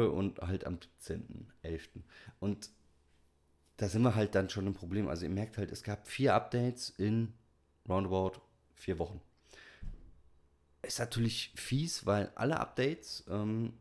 und 0.07 0.39
halt 0.39 0.65
am 0.65 0.79
17.11. 1.03 2.01
Und 2.39 2.69
da 3.77 3.89
sind 3.89 4.01
wir 4.01 4.15
halt 4.15 4.35
dann 4.35 4.49
schon 4.49 4.67
im 4.67 4.73
Problem. 4.73 5.07
Also 5.07 5.25
ihr 5.25 5.31
merkt 5.31 5.57
halt, 5.57 5.71
es 5.71 5.83
gab 5.83 6.07
vier 6.07 6.33
Updates 6.33 6.89
in 6.89 7.33
roundabout 7.87 8.41
vier 8.73 8.97
Wochen. 8.99 9.21
Ist 10.81 10.99
natürlich 10.99 11.51
fies, 11.55 12.05
weil 12.05 12.31
alle 12.35 12.59
Updates 12.59 13.25
ähm, 13.29 13.73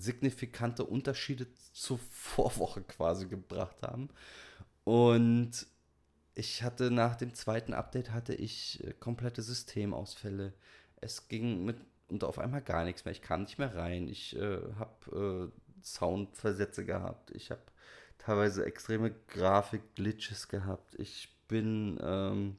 signifikante 0.00 0.84
Unterschiede 0.84 1.46
zur 1.72 1.98
Vorwoche 2.10 2.82
quasi 2.82 3.26
gebracht 3.26 3.82
haben. 3.82 4.08
Und 4.84 5.66
ich 6.34 6.62
hatte 6.62 6.90
nach 6.90 7.16
dem 7.16 7.34
zweiten 7.34 7.74
Update 7.74 8.12
hatte 8.12 8.34
ich 8.34 8.82
äh, 8.84 8.92
komplette 8.92 9.42
Systemausfälle. 9.42 10.54
Es 11.00 11.28
ging 11.28 11.64
mit 11.64 11.76
und 12.08 12.24
auf 12.24 12.38
einmal 12.38 12.62
gar 12.62 12.84
nichts 12.84 13.04
mehr. 13.04 13.12
Ich 13.12 13.22
kam 13.22 13.42
nicht 13.42 13.58
mehr 13.58 13.74
rein. 13.74 14.08
Ich 14.08 14.34
äh, 14.36 14.60
habe 14.78 15.50
äh, 15.52 15.84
Soundversätze 15.84 16.84
gehabt. 16.84 17.30
Ich 17.32 17.50
habe 17.50 17.60
teilweise 18.18 18.64
extreme 18.64 19.14
Grafik-Glitches 19.28 20.48
gehabt. 20.48 20.94
Ich 20.98 21.28
bin 21.48 21.98
ähm, 22.02 22.56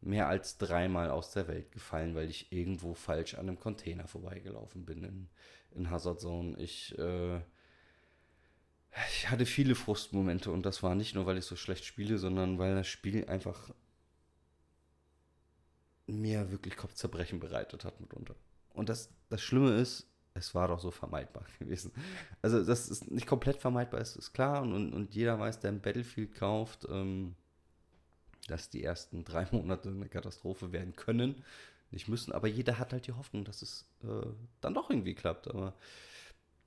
mehr 0.00 0.28
als 0.28 0.58
dreimal 0.58 1.10
aus 1.10 1.30
der 1.30 1.48
Welt 1.48 1.70
gefallen, 1.72 2.14
weil 2.14 2.28
ich 2.28 2.52
irgendwo 2.52 2.94
falsch 2.94 3.34
an 3.34 3.48
einem 3.48 3.60
Container 3.60 4.08
vorbeigelaufen 4.08 4.84
bin 4.84 5.04
in, 5.04 5.28
in 5.74 5.90
Hazard 5.90 6.20
Zone. 6.20 6.56
Ich, 6.58 6.96
äh, 6.98 7.40
ich 9.08 9.30
hatte 9.30 9.46
viele 9.46 9.74
Frustmomente 9.74 10.50
und 10.50 10.66
das 10.66 10.82
war 10.82 10.94
nicht 10.94 11.14
nur, 11.14 11.26
weil 11.26 11.38
ich 11.38 11.44
so 11.44 11.56
schlecht 11.56 11.84
spiele, 11.84 12.18
sondern 12.18 12.58
weil 12.58 12.74
das 12.74 12.88
Spiel 12.88 13.24
einfach 13.28 13.70
mir 16.06 16.50
wirklich 16.50 16.76
Kopfzerbrechen 16.76 17.40
bereitet 17.40 17.84
hat 17.84 18.00
mitunter. 18.00 18.34
Und 18.74 18.88
das, 18.88 19.10
das 19.28 19.42
Schlimme 19.42 19.74
ist, 19.76 20.06
es 20.34 20.54
war 20.54 20.68
doch 20.68 20.80
so 20.80 20.90
vermeidbar 20.90 21.44
gewesen. 21.58 21.92
Also, 22.40 22.64
dass 22.64 22.90
es 22.90 23.10
nicht 23.10 23.26
komplett 23.26 23.58
vermeidbar 23.58 24.00
ist, 24.00 24.16
ist 24.16 24.32
klar. 24.32 24.62
Und, 24.62 24.72
und, 24.72 24.92
und 24.92 25.14
jeder 25.14 25.38
weiß, 25.38 25.60
der 25.60 25.72
ein 25.72 25.80
Battlefield 25.80 26.34
kauft, 26.34 26.86
ähm, 26.90 27.34
dass 28.48 28.70
die 28.70 28.82
ersten 28.82 29.24
drei 29.24 29.46
Monate 29.52 29.88
eine 29.90 30.08
Katastrophe 30.08 30.72
werden 30.72 30.96
können. 30.96 31.44
Nicht 31.92 32.08
müssen, 32.08 32.32
aber 32.32 32.48
jeder 32.48 32.78
hat 32.78 32.92
halt 32.92 33.06
die 33.06 33.12
Hoffnung, 33.12 33.44
dass 33.44 33.62
es 33.62 33.86
äh, 34.02 34.26
dann 34.60 34.74
doch 34.74 34.90
irgendwie 34.90 35.14
klappt. 35.14 35.48
Aber 35.48 35.74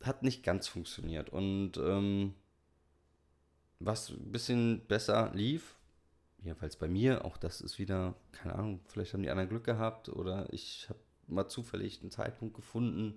hat 0.03 0.23
nicht 0.23 0.43
ganz 0.43 0.67
funktioniert. 0.67 1.29
Und 1.29 1.77
ähm, 1.77 2.35
was 3.79 4.09
ein 4.09 4.31
bisschen 4.31 4.85
besser 4.87 5.31
lief, 5.33 5.75
jedenfalls 6.43 6.75
bei 6.75 6.87
mir, 6.87 7.25
auch 7.25 7.37
das 7.37 7.61
ist 7.61 7.79
wieder, 7.79 8.15
keine 8.31 8.55
Ahnung, 8.55 8.79
vielleicht 8.87 9.13
haben 9.13 9.23
die 9.23 9.29
anderen 9.29 9.49
Glück 9.49 9.63
gehabt 9.63 10.09
oder 10.09 10.51
ich 10.53 10.87
habe 10.89 10.99
mal 11.27 11.47
zufällig 11.47 12.01
einen 12.01 12.11
Zeitpunkt 12.11 12.55
gefunden, 12.55 13.15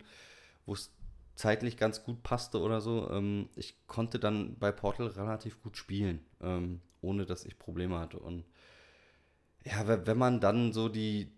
wo 0.65 0.73
es 0.73 0.91
zeitlich 1.35 1.77
ganz 1.77 2.03
gut 2.03 2.23
passte 2.23 2.61
oder 2.61 2.81
so. 2.81 3.11
Ähm, 3.11 3.49
ich 3.55 3.87
konnte 3.87 4.19
dann 4.19 4.59
bei 4.59 4.73
Portal 4.73 5.09
relativ 5.09 5.63
gut 5.63 5.77
spielen, 5.77 6.21
ähm, 6.41 6.81
ohne 7.01 7.27
dass 7.27 7.45
ich 7.45 7.59
Probleme 7.59 7.99
hatte. 7.99 8.19
Und 8.19 8.45
ja, 9.65 10.07
wenn 10.07 10.19
man 10.19 10.41
dann 10.41 10.73
so 10.73 10.89
die 10.89 11.31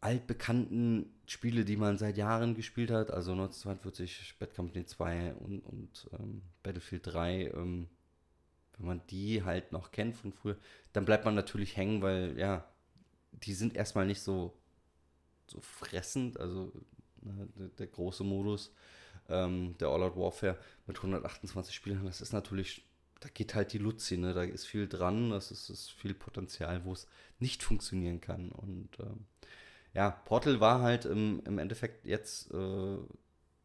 altbekannten 0.00 1.12
Spiele, 1.26 1.64
die 1.64 1.76
man 1.76 1.98
seit 1.98 2.16
Jahren 2.16 2.54
gespielt 2.54 2.90
hat, 2.90 3.10
also 3.10 3.32
1942 3.32 4.36
Bad 4.38 4.54
Company 4.54 4.86
2 4.86 5.34
und, 5.34 5.60
und 5.60 6.10
ähm, 6.18 6.42
Battlefield 6.62 7.06
3, 7.06 7.50
ähm, 7.54 7.88
wenn 8.78 8.86
man 8.86 9.02
die 9.08 9.42
halt 9.42 9.72
noch 9.72 9.92
kennt 9.92 10.16
von 10.16 10.32
früher, 10.32 10.56
dann 10.92 11.04
bleibt 11.04 11.24
man 11.24 11.34
natürlich 11.34 11.76
hängen, 11.76 12.00
weil 12.02 12.38
ja, 12.38 12.66
die 13.32 13.52
sind 13.52 13.76
erstmal 13.76 14.06
nicht 14.06 14.22
so, 14.22 14.56
so 15.46 15.60
fressend, 15.60 16.40
also 16.40 16.72
ne, 17.20 17.48
der, 17.58 17.68
der, 17.68 17.86
große 17.86 18.24
Modus, 18.24 18.72
ähm, 19.28 19.76
der 19.78 19.88
All-Out 19.88 20.16
Warfare 20.16 20.58
mit 20.86 20.96
128 20.96 21.74
Spielern, 21.74 22.06
das 22.06 22.22
ist 22.22 22.32
natürlich 22.32 22.86
da 23.20 23.28
geht 23.28 23.54
halt 23.54 23.72
die 23.72 23.78
Luzi, 23.78 24.16
ne? 24.16 24.32
Da 24.32 24.42
ist 24.42 24.66
viel 24.66 24.88
dran, 24.88 25.30
das 25.30 25.50
ist, 25.50 25.68
ist 25.68 25.90
viel 25.90 26.14
Potenzial, 26.14 26.84
wo 26.84 26.92
es 26.92 27.06
nicht 27.38 27.62
funktionieren 27.62 28.20
kann. 28.20 28.50
Und 28.50 28.88
ähm, 28.98 29.26
ja, 29.94 30.10
Portal 30.10 30.60
war 30.60 30.80
halt 30.82 31.04
im, 31.04 31.42
im 31.44 31.58
Endeffekt 31.58 32.06
jetzt 32.06 32.52
äh, 32.52 32.96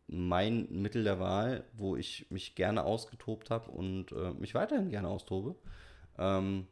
mein 0.08 0.68
Mittel 0.72 1.04
der 1.04 1.20
Wahl, 1.20 1.66
wo 1.74 1.96
ich 1.96 2.30
mich 2.30 2.56
gerne 2.56 2.84
ausgetobt 2.84 3.50
habe 3.50 3.72
und 3.72 4.12
äh, 4.12 4.32
mich 4.34 4.56
weiterhin 4.56 4.90
gerne 4.90 5.08
austobe. 5.08 5.56
Ähm, 6.18 6.68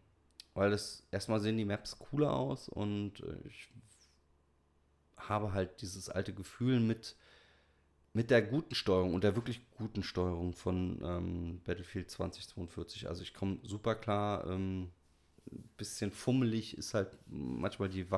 weil 0.53 0.71
es 0.71 1.07
erstmal 1.11 1.39
sehen 1.39 1.57
die 1.57 1.65
Maps 1.65 1.97
cooler 1.97 2.33
aus 2.33 2.69
und 2.69 3.21
äh, 3.21 3.47
ich 3.47 3.69
habe 5.17 5.53
halt 5.53 5.81
dieses 5.81 6.09
alte 6.09 6.33
Gefühl 6.33 6.79
mit 6.79 7.15
mit 8.13 8.29
der 8.29 8.43
guten 8.43 8.75
Steuerung 8.75 9.15
und 9.15 9.23
der 9.23 9.35
wirklich 9.35 9.71
guten 9.71 10.03
Steuerung 10.03 10.53
von 10.53 11.01
ähm, 11.03 11.61
Battlefield 11.63 12.11
2042. 12.11 13.07
Also 13.07 13.23
ich 13.23 13.33
komme 13.33 13.57
super 13.63 13.95
klar. 13.95 14.47
Ähm, 14.47 14.91
bisschen 15.77 16.11
fummelig 16.11 16.77
ist 16.77 16.93
halt 16.93 17.09
manchmal 17.25 17.89
die 17.89 18.11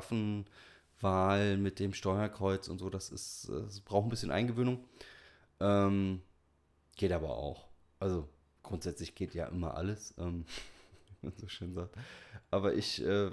Waffenwahl 1.06 1.58
mit 1.58 1.80
dem 1.80 1.94
Steuerkreuz 1.94 2.68
und 2.68 2.80
so. 2.80 2.90
Das 2.90 3.10
ist, 3.10 3.50
das 3.50 3.80
braucht 3.82 4.08
ein 4.08 4.10
bisschen 4.10 4.32
Eingewöhnung. 4.32 4.84
Ähm, 5.60 6.22
geht 6.96 7.12
aber 7.12 7.30
auch. 7.30 7.68
Also 8.00 8.28
grundsätzlich 8.64 9.16
geht 9.16 9.34
ja 9.34 9.48
immer 9.48 9.76
alles, 9.76 10.14
ähm, 10.18 10.46
wie 11.22 11.28
man 11.28 11.38
so 11.38 11.48
schön 11.48 11.74
sagt. 11.74 11.96
Aber 12.52 12.74
ich 12.74 13.04
äh, 13.04 13.32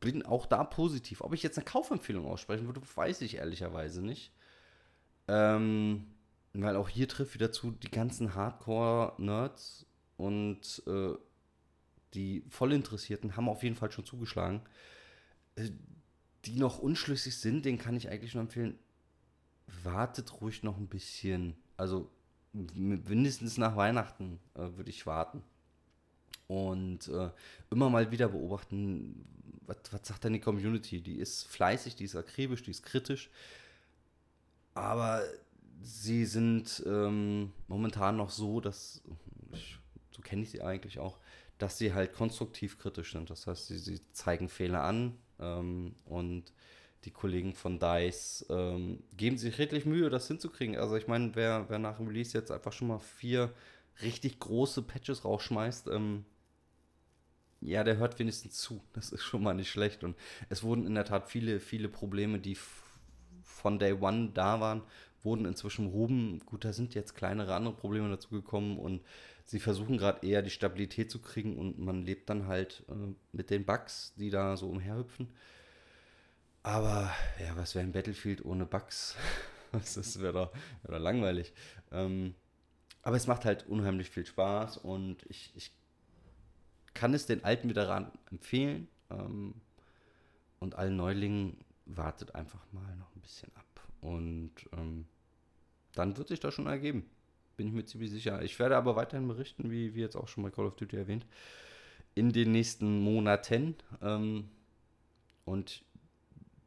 bin 0.00 0.24
auch 0.24 0.46
da 0.46 0.64
positiv. 0.64 1.20
Ob 1.20 1.32
ich 1.32 1.42
jetzt 1.42 1.58
eine 1.58 1.64
Kaufempfehlung 1.64 2.26
aussprechen 2.26 2.66
würde, 2.66 2.80
weiß 2.94 3.22
ich 3.22 3.36
ehrlicherweise 3.36 4.02
nicht. 4.02 4.32
Ähm, 5.28 6.06
weil 6.52 6.76
auch 6.76 6.88
hier 6.88 7.08
trifft 7.08 7.34
wieder 7.34 7.52
zu 7.52 7.70
die 7.70 7.90
ganzen 7.90 8.34
Hardcore-Nerds 8.34 9.86
und 10.16 10.82
äh, 10.86 11.14
die 12.14 12.44
Vollinteressierten 12.48 13.36
haben 13.36 13.48
auf 13.48 13.62
jeden 13.62 13.76
Fall 13.76 13.90
schon 13.90 14.06
zugeschlagen. 14.06 14.62
Äh, 15.56 15.70
die 16.44 16.58
noch 16.58 16.78
unschlüssig 16.78 17.36
sind, 17.38 17.64
den 17.64 17.76
kann 17.76 17.96
ich 17.96 18.08
eigentlich 18.08 18.34
nur 18.34 18.42
empfehlen, 18.42 18.78
wartet 19.82 20.40
ruhig 20.40 20.62
noch 20.62 20.76
ein 20.76 20.86
bisschen. 20.86 21.56
Also 21.76 22.08
mindestens 22.52 23.58
nach 23.58 23.74
Weihnachten 23.74 24.38
äh, 24.54 24.76
würde 24.76 24.90
ich 24.90 25.06
warten. 25.06 25.42
Und 26.46 27.08
äh, 27.08 27.30
immer 27.70 27.90
mal 27.90 28.12
wieder 28.12 28.28
beobachten, 28.28 29.26
was, 29.66 29.78
was 29.90 30.06
sagt 30.06 30.22
denn 30.22 30.34
die 30.34 30.40
Community? 30.40 31.00
Die 31.00 31.16
ist 31.18 31.48
fleißig, 31.48 31.96
die 31.96 32.04
ist 32.04 32.14
akribisch, 32.14 32.62
die 32.62 32.70
ist 32.70 32.84
kritisch 32.84 33.28
aber 34.76 35.24
sie 35.82 36.26
sind 36.26 36.82
ähm, 36.86 37.52
momentan 37.66 38.18
noch 38.18 38.30
so, 38.30 38.60
dass, 38.60 39.02
ich, 39.52 39.78
so 40.10 40.20
kenne 40.20 40.42
ich 40.42 40.50
sie 40.50 40.62
eigentlich 40.62 40.98
auch, 40.98 41.18
dass 41.58 41.78
sie 41.78 41.94
halt 41.94 42.12
konstruktiv 42.12 42.78
kritisch 42.78 43.12
sind. 43.12 43.30
Das 43.30 43.46
heißt, 43.46 43.68
sie, 43.68 43.78
sie 43.78 44.00
zeigen 44.12 44.48
Fehler 44.50 44.84
an 44.84 45.16
ähm, 45.40 45.94
und 46.04 46.52
die 47.04 47.10
Kollegen 47.12 47.54
von 47.54 47.78
DICE 47.78 48.46
ähm, 48.50 49.02
geben 49.16 49.38
sich 49.38 49.58
redlich 49.58 49.86
Mühe, 49.86 50.10
das 50.10 50.26
hinzukriegen. 50.26 50.76
Also 50.76 50.96
ich 50.96 51.06
meine, 51.06 51.34
wer, 51.34 51.66
wer 51.68 51.78
nach 51.78 51.98
dem 51.98 52.08
Release 52.08 52.36
jetzt 52.36 52.50
einfach 52.50 52.72
schon 52.72 52.88
mal 52.88 52.98
vier 52.98 53.52
richtig 54.02 54.38
große 54.40 54.82
Patches 54.82 55.24
rausschmeißt, 55.24 55.88
ähm, 55.88 56.24
ja, 57.60 57.84
der 57.84 57.96
hört 57.96 58.18
wenigstens 58.18 58.56
zu. 58.60 58.82
Das 58.92 59.10
ist 59.10 59.22
schon 59.22 59.42
mal 59.42 59.54
nicht 59.54 59.70
schlecht. 59.70 60.04
Und 60.04 60.16
es 60.48 60.62
wurden 60.62 60.86
in 60.86 60.94
der 60.94 61.04
Tat 61.04 61.28
viele, 61.30 61.60
viele 61.60 61.88
Probleme, 61.88 62.38
die 62.38 62.58
von 63.42 63.78
Day 63.78 63.92
One 63.92 64.30
da 64.34 64.60
waren, 64.60 64.82
wurden 65.22 65.46
inzwischen 65.46 65.86
behoben. 65.86 66.40
Gut, 66.44 66.64
da 66.64 66.72
sind 66.72 66.94
jetzt 66.94 67.14
kleinere 67.14 67.54
andere 67.54 67.74
Probleme 67.74 68.08
dazu 68.08 68.28
gekommen 68.30 68.78
und 68.78 69.00
sie 69.46 69.60
versuchen 69.60 69.96
gerade 69.96 70.26
eher 70.26 70.42
die 70.42 70.50
Stabilität 70.50 71.10
zu 71.10 71.20
kriegen 71.20 71.56
und 71.56 71.78
man 71.78 72.02
lebt 72.02 72.28
dann 72.28 72.46
halt 72.46 72.84
äh, 72.88 73.14
mit 73.32 73.50
den 73.50 73.64
Bugs, 73.64 74.12
die 74.16 74.30
da 74.30 74.56
so 74.56 74.68
umherhüpfen. 74.68 75.28
Aber 76.62 77.12
ja, 77.40 77.56
was 77.56 77.74
wäre 77.74 77.86
ein 77.86 77.92
Battlefield 77.92 78.44
ohne 78.44 78.66
Bugs? 78.66 79.16
das 79.72 80.20
wäre 80.20 80.32
doch, 80.32 80.52
wär 80.82 80.98
doch 80.98 81.02
langweilig. 81.02 81.52
Ähm, 81.92 82.34
aber 83.02 83.16
es 83.16 83.28
macht 83.28 83.44
halt 83.44 83.68
unheimlich 83.68 84.10
viel 84.10 84.26
Spaß 84.26 84.78
und 84.78 85.24
ich, 85.28 85.52
ich 85.54 85.72
kann 86.92 87.14
es 87.14 87.26
den 87.26 87.44
alten 87.44 87.68
Veteranen 87.68 88.10
empfehlen 88.32 88.88
ähm, 89.10 89.54
und 90.58 90.74
allen 90.74 90.96
Neulingen 90.96 91.56
wartet 91.84 92.34
einfach 92.34 92.60
mal 92.72 92.96
noch 92.96 93.14
ein 93.14 93.20
bisschen 93.20 93.52
ab. 93.54 93.88
Und 94.00 94.54
ähm, 94.72 95.06
dann 95.94 96.16
wird 96.16 96.28
sich 96.28 96.40
das 96.40 96.52
schon 96.52 96.66
ergeben. 96.66 97.08
Bin 97.56 97.68
ich 97.68 97.72
mir 97.72 97.84
ziemlich 97.84 98.10
sicher. 98.10 98.42
Ich 98.42 98.58
werde 98.58 98.76
aber 98.76 98.96
weiterhin 98.96 99.28
berichten, 99.28 99.70
wie, 99.70 99.94
wie 99.94 100.00
jetzt 100.00 100.16
auch 100.16 100.28
schon 100.28 100.44
bei 100.44 100.50
Call 100.50 100.66
of 100.66 100.76
Duty 100.76 100.96
erwähnt, 100.96 101.26
in 102.14 102.32
den 102.32 102.52
nächsten 102.52 103.00
Monaten. 103.00 103.76
Ähm, 104.02 104.48
und 105.44 105.82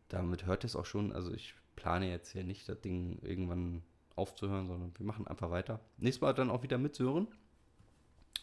damit 0.08 0.46
hört 0.46 0.64
es 0.64 0.76
auch 0.76 0.86
schon. 0.86 1.12
Also 1.12 1.34
ich 1.34 1.54
plane 1.76 2.10
jetzt 2.10 2.32
hier 2.32 2.44
nicht, 2.44 2.68
das 2.68 2.82
Ding 2.82 3.20
irgendwann 3.22 3.84
aufzuhören, 4.16 4.68
sondern 4.68 4.92
wir 4.98 5.06
machen 5.06 5.28
einfach 5.28 5.52
weiter. 5.52 5.80
Nächstes 5.98 6.22
Mal 6.22 6.34
dann 6.34 6.50
auch 6.50 6.64
wieder 6.64 6.78
mit 6.78 6.96
Sören. 6.96 7.28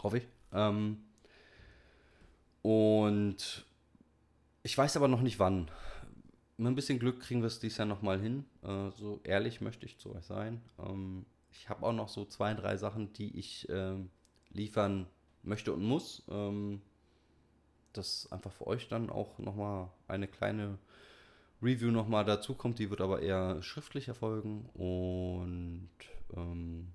Hoffe 0.03 0.19
ich. 0.19 0.29
Ähm, 0.53 0.99
und 2.63 3.67
ich 4.63 4.77
weiß 4.77 4.97
aber 4.97 5.09
noch 5.09 5.21
nicht 5.21 5.39
wann. 5.39 5.71
Mit 6.57 6.69
ein 6.69 6.75
bisschen 6.75 6.99
Glück 6.99 7.21
kriegen 7.21 7.41
wir 7.41 7.47
es 7.49 7.61
dieses 7.61 7.79
Jahr 7.79 7.87
nochmal 7.87 8.21
hin. 8.21 8.45
Äh, 8.63 8.91
so 8.91 9.21
ehrlich 9.25 9.61
möchte 9.61 9.87
ich 9.87 9.99
zu 9.99 10.15
euch 10.15 10.25
sein. 10.25 10.61
Ähm, 10.79 11.27
ich 11.59 11.69
habe 11.69 11.85
auch 11.85 11.93
noch 11.93 12.09
so 12.09 12.25
zwei, 12.25 12.55
drei 12.55 12.77
Sachen, 12.77 13.13
die 13.13 13.39
ich 13.39 13.69
äh, 13.69 13.97
liefern 14.51 15.07
möchte 15.43 15.73
und 15.73 15.83
muss. 15.85 16.23
Ähm, 16.29 16.81
dass 17.97 18.31
einfach 18.31 18.53
für 18.53 18.67
euch 18.67 18.89
dann 18.89 19.11
auch 19.11 19.39
nochmal 19.39 19.91
eine 20.07 20.29
kleine 20.29 20.79
Review 21.63 21.91
nochmal 21.91 22.25
dazu 22.25 22.55
kommt. 22.55 22.79
Die 22.79 22.91
wird 22.91 23.01
aber 23.01 23.23
eher 23.23 23.63
schriftlich 23.63 24.09
erfolgen. 24.09 24.69
Und 24.75 25.89
ähm, 26.35 26.93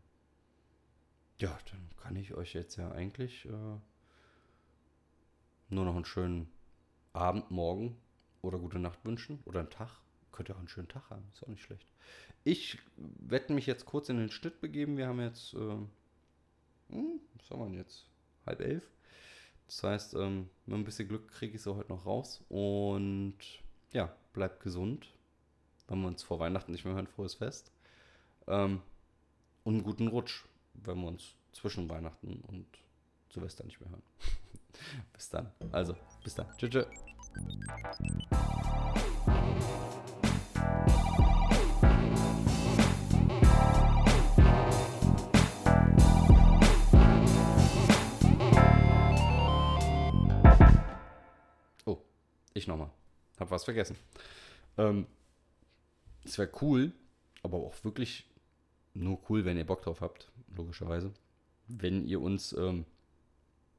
ja, 1.40 1.58
dann 1.72 1.90
kann 1.98 2.16
ich 2.16 2.34
euch 2.36 2.54
jetzt 2.54 2.76
ja 2.76 2.92
eigentlich 2.92 3.46
äh, 3.46 3.80
nur 5.70 5.86
noch 5.86 5.96
einen 5.96 6.06
schönen 6.06 6.52
Abend, 7.14 7.50
Morgen 7.52 7.98
oder 8.42 8.60
gute 8.60 8.80
Nacht 8.80 9.04
wünschen. 9.04 9.40
Oder 9.46 9.62
einen 9.62 9.70
Tag. 9.70 9.90
Könnt 10.32 10.50
ihr 10.50 10.56
auch 10.56 10.60
einen 10.60 10.68
schönen 10.68 10.88
Tag 10.88 11.10
haben. 11.10 11.24
Ist 11.34 11.44
auch 11.44 11.48
nicht 11.48 11.64
schlecht. 11.64 11.88
Ich 12.44 12.80
werde 12.96 13.54
mich 13.54 13.68
jetzt 13.68 13.86
kurz 13.86 14.10
in 14.10 14.18
den 14.18 14.32
Schnitt 14.32 14.62
begeben. 14.62 14.98
Wir 14.98 15.08
haben 15.08 15.22
jetzt, 15.22 15.54
äh, 15.54 15.78
was 16.90 17.50
haben 17.50 17.72
wir 17.72 17.80
jetzt? 17.80 18.06
Halb 18.46 18.62
elf. 18.62 18.84
Das 19.68 19.84
heißt, 19.84 20.14
ähm, 20.16 20.50
mit 20.66 20.80
ein 20.80 20.84
bisschen 20.84 21.08
Glück 21.08 21.30
kriege 21.30 21.56
ich 21.56 21.62
sie 21.62 21.74
heute 21.74 21.90
noch 21.90 22.06
raus. 22.06 22.44
Und 22.50 23.36
ja, 23.94 24.14
bleibt 24.34 24.62
gesund. 24.62 25.08
Wenn 25.88 26.02
wir 26.02 26.08
uns 26.08 26.24
vor 26.24 26.40
Weihnachten 26.40 26.72
nicht 26.72 26.84
mehr 26.84 26.96
hören, 26.96 27.08
frohes 27.08 27.36
Fest. 27.36 27.72
Ähm, 28.48 28.82
und 29.64 29.76
einen 29.76 29.84
guten 29.84 30.08
Rutsch, 30.08 30.46
wenn 30.74 31.00
wir 31.00 31.08
uns 31.08 31.36
zwischen 31.52 31.90
Weihnachten 31.90 32.42
und 32.48 32.66
Silvester 33.30 33.64
nicht 33.66 33.80
mehr 33.80 33.92
hören. 33.92 34.04
bis 35.14 35.30
dann. 35.30 35.52
Also, 35.72 35.96
bis 36.24 36.34
dann. 36.34 36.48
Tschüss. 36.58 36.72
tschüss. 36.72 36.88
Ich 52.54 52.68
nochmal. 52.68 52.90
Hab 53.40 53.52
was 53.52 53.64
vergessen. 53.64 53.96
Ähm, 54.78 55.06
es 56.24 56.38
wäre 56.38 56.50
cool, 56.62 56.92
aber 57.44 57.58
auch 57.58 57.84
wirklich 57.84 58.26
nur 58.94 59.20
cool, 59.30 59.46
wenn 59.46 59.58
ihr 59.58 59.66
Bock 59.66 59.82
drauf 59.82 60.02
habt, 60.02 60.32
logischerweise. 60.56 61.12
Wenn 61.68 62.06
ihr 62.06 62.22
uns 62.22 62.54
ähm, 62.54 62.86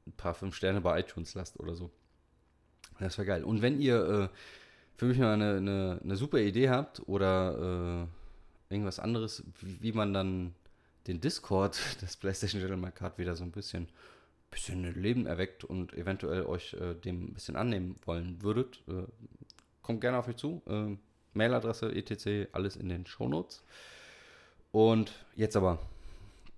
ein 0.07 0.11
paar 0.13 0.33
5 0.33 0.55
Sterne 0.55 0.81
bei 0.81 0.99
iTunes 0.99 1.33
lasst 1.33 1.59
oder 1.59 1.75
so. 1.75 1.91
Das 2.99 3.17
wäre 3.17 3.27
geil. 3.27 3.43
Und 3.43 3.61
wenn 3.61 3.79
ihr 3.79 4.29
äh, 4.31 4.37
für 4.97 5.05
mich 5.05 5.17
mal 5.17 5.33
eine, 5.33 5.57
eine, 5.57 5.99
eine, 6.03 6.15
super 6.15 6.39
Idee 6.39 6.69
habt 6.69 7.07
oder 7.07 8.07
äh, 8.69 8.73
irgendwas 8.73 8.99
anderes, 8.99 9.43
wie, 9.61 9.81
wie, 9.81 9.91
man 9.91 10.13
dann 10.13 10.53
den 11.07 11.19
Discord 11.21 11.79
des 12.01 12.17
PlayStation 12.17 12.61
Gentleman 12.61 12.93
Card 12.93 13.17
wieder 13.17 13.35
so 13.35 13.43
ein 13.43 13.51
bisschen, 13.51 13.87
bisschen 14.53 15.01
Leben 15.01 15.25
erweckt 15.25 15.63
und 15.63 15.93
eventuell 15.93 16.45
euch 16.45 16.73
äh, 16.73 16.93
dem 16.93 17.25
ein 17.25 17.33
bisschen 17.33 17.55
annehmen 17.55 17.95
wollen 18.05 18.41
würdet, 18.41 18.81
äh, 18.87 19.03
kommt 19.81 20.01
gerne 20.01 20.17
auf 20.17 20.27
mich 20.27 20.37
zu. 20.37 20.61
Äh, 20.67 20.95
Mailadresse, 21.33 21.93
etc., 21.93 22.49
alles 22.51 22.75
in 22.75 22.89
den 22.89 23.05
Shownotes. 23.05 23.63
Und 24.71 25.13
jetzt 25.35 25.55
aber, 25.55 25.79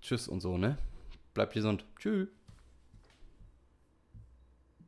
tschüss 0.00 0.28
und 0.28 0.40
so, 0.40 0.58
ne? 0.58 0.78
Bleibt 1.34 1.54
gesund. 1.54 1.84
Tschüss. 1.98 2.28